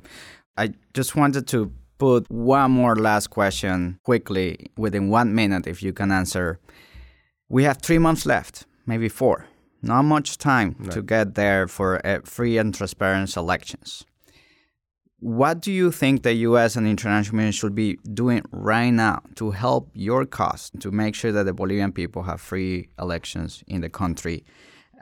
I 0.56 0.72
just 0.94 1.16
wanted 1.16 1.46
to 1.48 1.72
put 1.98 2.30
one 2.30 2.70
more 2.70 2.96
last 2.96 3.28
question 3.28 3.98
quickly 4.02 4.70
within 4.76 5.08
one 5.08 5.34
minute 5.34 5.66
if 5.66 5.82
you 5.82 5.92
can 5.92 6.12
answer 6.12 6.58
we 7.48 7.64
have 7.64 7.78
three 7.78 7.98
months 7.98 8.26
left, 8.26 8.66
maybe 8.86 9.08
four. 9.08 9.46
Not 9.82 10.02
much 10.02 10.38
time 10.38 10.74
right. 10.78 10.90
to 10.92 11.02
get 11.02 11.34
there 11.34 11.68
for 11.68 12.04
eh, 12.04 12.20
free 12.24 12.58
and 12.58 12.74
transparent 12.74 13.36
elections. 13.36 14.04
What 15.20 15.60
do 15.60 15.72
you 15.72 15.90
think 15.90 16.22
the 16.22 16.34
U.S. 16.34 16.76
and 16.76 16.86
international 16.86 17.30
community 17.30 17.56
should 17.56 17.74
be 17.74 17.98
doing 18.12 18.42
right 18.50 18.90
now 18.90 19.22
to 19.36 19.50
help 19.50 19.90
your 19.94 20.26
cause 20.26 20.70
to 20.80 20.90
make 20.90 21.14
sure 21.14 21.32
that 21.32 21.44
the 21.44 21.54
Bolivian 21.54 21.92
people 21.92 22.22
have 22.24 22.40
free 22.40 22.88
elections 22.98 23.64
in 23.66 23.80
the 23.80 23.88
country? 23.88 24.44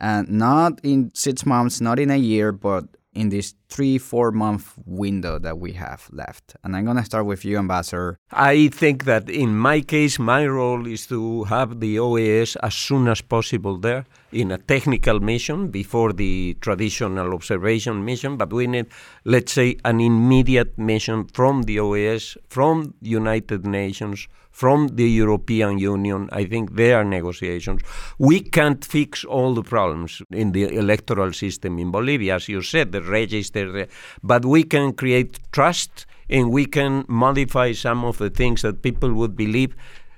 And 0.01 0.29
not 0.29 0.81
in 0.83 1.11
six 1.15 1.45
months, 1.47 1.81
not 1.81 1.99
in 1.99 2.11
a 2.11 2.17
year, 2.17 2.53
but 2.53 2.85
in 3.15 3.29
this 3.29 3.55
three, 3.69 3.99
four 3.99 4.31
month 4.31 4.75
window 4.87 5.39
that 5.39 5.59
we 5.59 5.73
have 5.73 6.09
left. 6.13 6.57
And 6.63 6.77
I'm 6.77 6.85
going 6.85 6.97
to 6.97 7.05
start 7.05 7.27
with 7.27 7.45
you, 7.45 7.59
Ambassador. 7.59 8.19
I 8.31 8.69
think 8.69 9.05
that 9.05 9.31
in 9.31 9.57
my 9.57 9.81
case, 9.81 10.19
my 10.19 10.47
role 10.47 10.87
is 10.87 11.07
to 11.07 11.45
have 11.45 11.81
the 11.81 11.97
OAS 11.97 12.57
as 12.63 12.75
soon 12.75 13.09
as 13.09 13.21
possible 13.21 13.79
there 13.79 14.05
in 14.33 14.51
a 14.51 14.59
technical 14.59 15.21
mission 15.21 15.69
before 15.69 16.13
the 16.13 16.57
traditional 16.61 17.33
observation 17.33 18.05
mission, 18.05 18.37
but 18.37 18.53
we 18.53 18.67
need, 18.67 18.87
let's 19.25 19.53
say, 19.53 19.77
an 19.85 20.01
immediate 20.01 20.77
mission 20.77 21.27
from 21.29 21.63
the 21.63 21.77
OAS, 21.77 22.37
from 22.49 22.95
United 23.01 23.67
Nations, 23.67 24.29
from 24.55 24.87
the 24.95 25.11
European 25.11 25.79
Union. 25.79 26.29
I 26.31 26.45
think 26.45 26.77
there 26.77 26.97
are 26.99 27.05
negotiations. 27.05 27.83
We 28.19 28.39
can't 28.41 28.85
fix 28.85 29.25
all 29.25 29.53
the 29.53 29.65
problems 29.65 30.23
in 30.31 30.53
the 30.53 30.77
electoral 30.77 31.33
system 31.33 31.79
in 31.81 31.91
Bolivia, 31.91 32.37
as 32.37 32.49
you 32.49 32.63
said, 32.63 32.93
the 32.93 33.03
register, 33.03 33.89
but 34.23 34.45
we 34.45 34.63
can 34.63 34.93
create 34.93 35.41
trust 35.51 36.07
and 36.31 36.53
we 36.53 36.67
can 36.67 37.05
modify 37.09 37.73
some 37.73 38.05
of 38.05 38.19
the 38.19 38.31
things 38.31 38.63
that 38.63 38.81
people 38.81 39.13
would 39.13 39.37
believe 39.37 39.75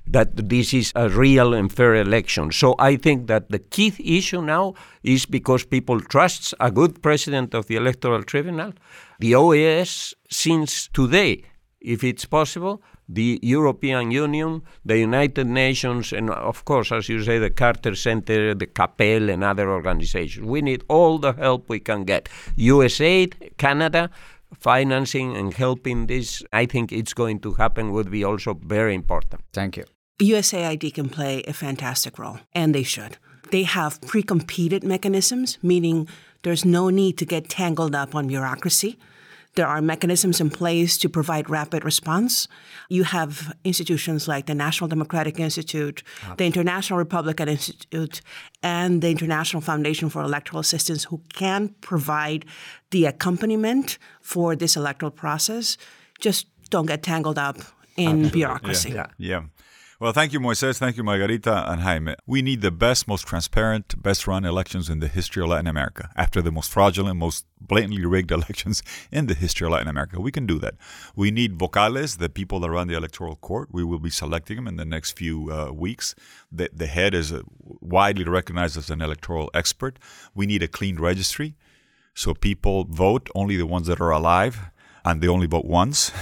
that 0.07 0.49
this 0.51 0.75
is 0.75 0.93
a 0.95 1.09
real 1.09 1.55
and 1.55 1.73
fair 1.73 1.95
election. 1.97 2.53
So 2.53 2.75
I 2.79 2.97
think 2.97 3.29
that 3.29 3.49
the 3.49 3.59
key 3.59 3.95
issue 4.19 4.43
now 4.43 4.75
is 5.03 5.25
because 5.25 5.65
people 5.65 5.99
trust 6.01 6.55
a 6.61 6.71
good 6.71 7.03
president 7.03 7.55
of 7.55 7.67
the 7.69 7.77
electoral 7.77 8.23
tribunal, 8.23 8.75
the 9.19 9.33
OAS 9.33 10.13
since 10.29 10.89
today, 10.89 11.43
if 11.87 12.03
it's 12.03 12.25
possible, 12.25 12.83
the 13.09 13.39
European 13.43 14.11
Union, 14.11 14.63
the 14.85 14.99
United 14.99 15.47
Nations, 15.47 16.13
and 16.13 16.31
of 16.31 16.65
course, 16.65 16.91
as 16.91 17.09
you 17.09 17.23
say, 17.23 17.39
the 17.39 17.49
Carter 17.49 17.95
Center, 17.95 18.55
the 18.55 18.67
CAPEL, 18.67 19.33
and 19.33 19.45
other 19.45 19.71
organizations. 19.71 20.45
We 20.45 20.63
need 20.63 20.83
all 20.89 21.19
the 21.19 21.33
help 21.33 21.69
we 21.69 21.79
can 21.79 22.05
get. 22.05 22.29
USAID, 22.59 23.57
Canada, 23.57 24.11
financing 24.59 25.37
and 25.37 25.55
helping 25.55 26.09
this, 26.09 26.43
I 26.53 26.67
think 26.67 26.93
it's 26.93 27.15
going 27.15 27.39
to 27.41 27.53
happen, 27.55 27.93
would 27.93 28.11
be 28.11 28.25
also 28.25 28.55
very 28.55 28.95
important. 28.95 29.43
Thank 29.53 29.77
you. 29.77 29.85
USAID 30.21 30.93
can 30.93 31.09
play 31.09 31.43
a 31.47 31.53
fantastic 31.53 32.19
role, 32.19 32.41
and 32.53 32.75
they 32.75 32.83
should. 32.83 33.17
They 33.53 33.63
have 33.63 34.01
pre 34.01 34.25
competed 34.25 34.83
mechanisms, 34.83 35.59
meaning 35.63 36.09
there's 36.43 36.65
no 36.65 36.91
need 36.91 37.17
to 37.19 37.25
get 37.25 37.49
tangled 37.49 37.95
up 37.95 38.15
on 38.17 38.27
bureaucracy. 38.27 38.99
There 39.57 39.67
are 39.67 39.81
mechanisms 39.81 40.41
in 40.41 40.51
place 40.51 40.99
to 40.99 41.09
provide 41.09 41.49
rapid 41.51 41.85
response. 41.85 42.47
You 42.91 43.05
have 43.05 43.55
institutions 43.65 44.29
like 44.29 44.45
the 44.47 44.55
National 44.55 44.87
Democratic 44.87 45.41
Institute, 45.41 46.03
the 46.37 46.45
International 46.45 46.99
Republican 46.99 47.49
Institute, 47.49 48.21
and 48.63 49.01
the 49.03 49.11
International 49.11 49.63
Foundation 49.63 50.11
for 50.11 50.23
Electoral 50.23 50.61
Assistance 50.61 51.05
who 51.05 51.23
can 51.33 51.75
provide 51.81 52.45
the 52.91 53.07
accompaniment 53.07 53.99
for 54.21 54.55
this 54.55 54.77
electoral 54.77 55.11
process. 55.11 55.79
Just 56.21 56.47
don't 56.71 56.87
get 56.87 57.03
tangled 57.03 57.39
up 57.39 57.57
in 57.97 58.09
Absolutely. 58.09 58.31
bureaucracy. 58.31 58.91
Yeah. 58.91 59.07
yeah. 59.17 59.43
Well, 59.99 60.13
thank 60.13 60.35
you, 60.35 60.41
Moises. 60.41 60.77
Thank 60.77 60.99
you, 60.99 61.03
Margarita 61.03 61.71
and 61.73 61.81
Jaime. 61.81 62.17
We 62.27 62.43
need 62.43 62.61
the 62.61 62.71
best, 62.71 63.09
most 63.09 63.27
transparent, 63.27 64.03
best 64.03 64.27
run 64.27 64.45
elections 64.45 64.91
in 64.91 65.01
the 65.01 65.09
history 65.09 65.43
of 65.43 65.49
Latin 65.49 65.67
America. 65.67 66.11
After 66.17 66.43
the 66.43 66.53
most 66.53 66.71
fraudulent, 66.71 67.17
most 67.17 67.47
blatantly 67.59 68.05
rigged 68.05 68.31
elections 68.39 68.83
in 69.11 69.27
the 69.27 69.33
history 69.33 69.67
of 69.67 69.73
Latin 69.73 69.89
America, 69.89 70.21
we 70.21 70.31
can 70.31 70.45
do 70.45 70.59
that. 70.59 70.75
We 71.15 71.31
need 71.31 71.59
vocales, 71.59 72.19
the 72.19 72.29
people 72.29 72.61
that 72.61 72.71
run 72.71 72.89
the 72.89 72.97
electoral 72.97 73.37
court. 73.37 73.69
We 73.73 73.85
will 73.85 73.99
be 73.99 74.11
selecting 74.11 74.57
them 74.57 74.69
in 74.69 74.77
the 74.77 74.85
next 74.85 75.13
few 75.13 75.51
uh, 75.51 75.73
weeks. 75.73 76.15
The, 76.53 76.69
the 76.75 76.89
head 76.89 77.15
is 77.15 77.33
uh, 77.33 77.41
widely 77.63 78.25
recognized 78.25 78.77
as 78.77 78.91
an 78.91 79.01
electoral 79.01 79.51
expert. 79.55 79.99
We 80.35 80.45
need 80.45 80.63
a 80.63 80.69
clean 80.69 80.97
registry 80.97 81.55
so 82.17 82.35
people 82.35 82.85
vote 82.85 83.29
only 83.35 83.57
the 83.57 83.67
ones 83.67 83.87
that 83.87 84.01
are 84.01 84.11
alive 84.11 84.71
and 85.05 85.23
they 85.23 85.29
only 85.29 85.47
vote 85.47 85.67
once. 85.67 86.11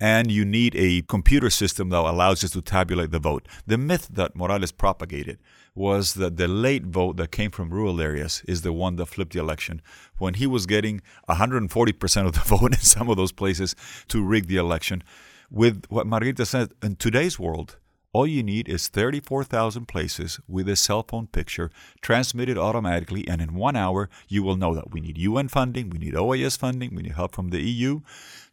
and 0.00 0.30
you 0.30 0.44
need 0.44 0.74
a 0.76 1.02
computer 1.02 1.50
system 1.50 1.88
that 1.90 1.98
allows 1.98 2.42
you 2.42 2.48
to 2.50 2.62
tabulate 2.62 3.10
the 3.10 3.18
vote. 3.18 3.46
The 3.66 3.78
myth 3.78 4.08
that 4.12 4.34
Morales 4.34 4.72
propagated 4.72 5.38
was 5.74 6.14
that 6.14 6.36
the 6.36 6.46
late 6.46 6.84
vote 6.84 7.16
that 7.16 7.32
came 7.32 7.50
from 7.50 7.70
rural 7.70 8.00
areas 8.00 8.42
is 8.46 8.62
the 8.62 8.72
one 8.72 8.96
that 8.96 9.06
flipped 9.06 9.32
the 9.32 9.40
election 9.40 9.82
when 10.18 10.34
he 10.34 10.46
was 10.46 10.66
getting 10.66 11.00
140% 11.28 12.26
of 12.26 12.32
the 12.32 12.40
vote 12.44 12.72
in 12.72 12.80
some 12.80 13.08
of 13.08 13.16
those 13.16 13.32
places 13.32 13.74
to 14.08 14.22
rig 14.22 14.46
the 14.46 14.56
election. 14.56 15.02
With 15.50 15.84
what 15.88 16.06
Margarita 16.06 16.46
said, 16.46 16.72
in 16.82 16.96
today's 16.96 17.38
world, 17.38 17.76
all 18.12 18.28
you 18.28 18.44
need 18.44 18.68
is 18.68 18.86
34,000 18.86 19.86
places 19.86 20.38
with 20.46 20.68
a 20.68 20.76
cell 20.76 21.02
phone 21.02 21.26
picture 21.26 21.72
transmitted 22.00 22.56
automatically, 22.56 23.26
and 23.26 23.42
in 23.42 23.54
one 23.54 23.74
hour, 23.74 24.08
you 24.28 24.44
will 24.44 24.56
know 24.56 24.72
that 24.72 24.92
we 24.92 25.00
need 25.00 25.18
UN 25.18 25.48
funding, 25.48 25.90
we 25.90 25.98
need 25.98 26.14
OAS 26.14 26.56
funding, 26.56 26.94
we 26.94 27.02
need 27.02 27.16
help 27.16 27.34
from 27.34 27.48
the 27.48 27.60
EU 27.60 28.02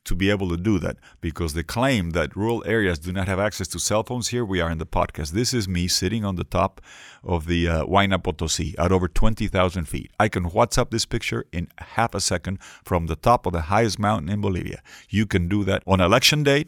to 0.06 0.16
be 0.16 0.30
able 0.30 0.50
to 0.50 0.58
do 0.58 0.80
that. 0.80 0.98
Because 1.20 1.54
the 1.54 1.64
claim 1.64 2.12
that 2.12 2.36
rural 2.36 2.64
areas 2.66 3.00
do 3.00 3.12
not 3.12 3.28
have 3.28 3.40
access 3.40 3.68
to 3.70 3.80
cell 3.80 4.04
phones, 4.04 4.30
here 4.30 4.46
we 4.46 4.62
are 4.62 4.70
in 4.70 4.78
the 4.78 4.86
podcast. 4.86 5.32
This 5.32 5.54
is 5.54 5.68
me 5.68 5.88
sitting 5.88 6.26
on 6.26 6.36
the 6.36 6.44
top 6.44 6.82
of 7.24 7.46
the 7.46 7.68
uh, 7.68 7.86
Huayna 7.86 8.22
Potosi 8.22 8.76
at 8.78 8.92
over 8.92 9.08
20,000 9.08 9.86
feet. 9.86 10.12
I 10.20 10.28
can 10.28 10.50
WhatsApp 10.50 10.90
this 10.90 11.06
picture 11.06 11.46
in 11.52 11.68
half 11.78 12.16
a 12.16 12.22
second 12.22 12.60
from 12.84 13.08
the 13.08 13.16
top 13.16 13.46
of 13.46 13.54
the 13.54 13.62
highest 13.62 14.00
mountain 14.00 14.30
in 14.30 14.42
Bolivia. 14.42 14.82
You 15.10 15.26
can 15.26 15.48
do 15.48 15.64
that 15.66 15.84
on 15.86 16.02
election 16.02 16.44
day, 16.44 16.66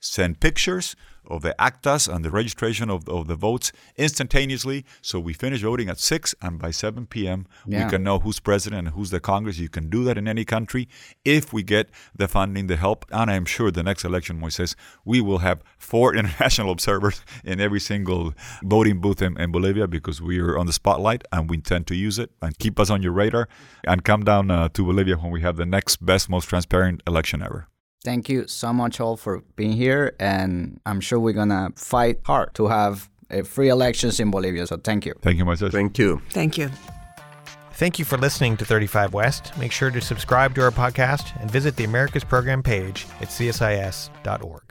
send 0.00 0.40
pictures 0.40 0.96
of 1.26 1.42
the 1.42 1.54
actas 1.58 2.08
and 2.12 2.24
the 2.24 2.30
registration 2.30 2.90
of, 2.90 3.08
of 3.08 3.26
the 3.28 3.36
votes 3.36 3.72
instantaneously. 3.96 4.84
So 5.00 5.18
we 5.20 5.32
finish 5.32 5.62
voting 5.62 5.88
at 5.88 5.98
6, 5.98 6.34
and 6.42 6.58
by 6.58 6.70
7 6.70 7.06
p.m., 7.06 7.46
Yeah. 7.66 7.84
we 7.84 7.90
can 7.90 8.02
know 8.02 8.18
who's 8.18 8.40
president 8.40 8.86
and 8.86 8.94
who's 8.96 9.10
the 9.10 9.20
Congress. 9.20 9.58
You 9.58 9.68
can 9.68 9.88
do 9.88 10.04
that 10.04 10.18
in 10.18 10.26
any 10.28 10.44
country 10.44 10.88
if 11.24 11.52
we 11.52 11.62
get 11.62 11.88
the 12.16 12.28
funding, 12.28 12.66
the 12.66 12.76
help. 12.76 13.06
And 13.10 13.30
I'm 13.30 13.44
sure 13.44 13.70
the 13.70 13.82
next 13.82 14.04
election, 14.04 14.40
Moises, 14.40 14.74
we 15.04 15.20
will 15.20 15.38
have 15.38 15.62
four 15.78 16.14
international 16.20 16.70
observers 16.70 17.22
in 17.44 17.60
every 17.60 17.80
single 17.80 18.34
voting 18.62 19.00
booth 19.00 19.22
in, 19.22 19.38
in 19.40 19.52
Bolivia 19.52 19.86
because 19.86 20.20
we 20.20 20.38
are 20.40 20.58
on 20.58 20.66
the 20.66 20.72
spotlight 20.72 21.22
and 21.32 21.48
we 21.48 21.56
intend 21.56 21.86
to 21.88 21.94
use 21.94 22.18
it. 22.18 22.30
And 22.42 22.58
keep 22.58 22.78
us 22.80 22.90
on 22.90 23.02
your 23.02 23.12
radar 23.12 23.48
and 23.84 24.04
come 24.04 24.24
down 24.24 24.50
uh, 24.50 24.68
to 24.70 24.84
Bolivia 24.84 25.16
when 25.16 25.30
we 25.30 25.40
have 25.42 25.56
the 25.56 25.66
next 25.66 26.04
best, 26.04 26.28
most 26.28 26.48
transparent 26.48 27.02
election 27.06 27.42
ever. 27.42 27.68
Thank 28.04 28.28
you 28.28 28.46
so 28.48 28.72
much 28.72 29.00
all 29.00 29.16
for 29.16 29.42
being 29.54 29.72
here, 29.72 30.14
and 30.18 30.80
I'm 30.84 31.00
sure 31.00 31.20
we're 31.20 31.34
gonna 31.34 31.70
fight 31.76 32.18
hard 32.24 32.54
to 32.54 32.66
have 32.66 33.08
free 33.44 33.68
elections 33.68 34.18
in 34.20 34.30
Bolivia. 34.30 34.66
So 34.66 34.76
thank 34.76 35.06
you. 35.06 35.14
Thank 35.22 35.38
you, 35.38 35.44
Moises. 35.44 35.72
Thank 35.72 35.98
you. 35.98 36.20
Thank 36.30 36.58
you. 36.58 36.70
Thank 37.74 37.98
you 37.98 38.04
for 38.04 38.18
listening 38.18 38.56
to 38.58 38.64
35 38.64 39.14
West. 39.14 39.56
Make 39.58 39.72
sure 39.72 39.90
to 39.90 40.00
subscribe 40.00 40.54
to 40.56 40.62
our 40.62 40.70
podcast 40.70 41.40
and 41.40 41.50
visit 41.50 41.76
the 41.76 41.84
Americas 41.84 42.24
Program 42.24 42.62
page 42.62 43.06
at 43.20 43.28
csis.org. 43.28 44.62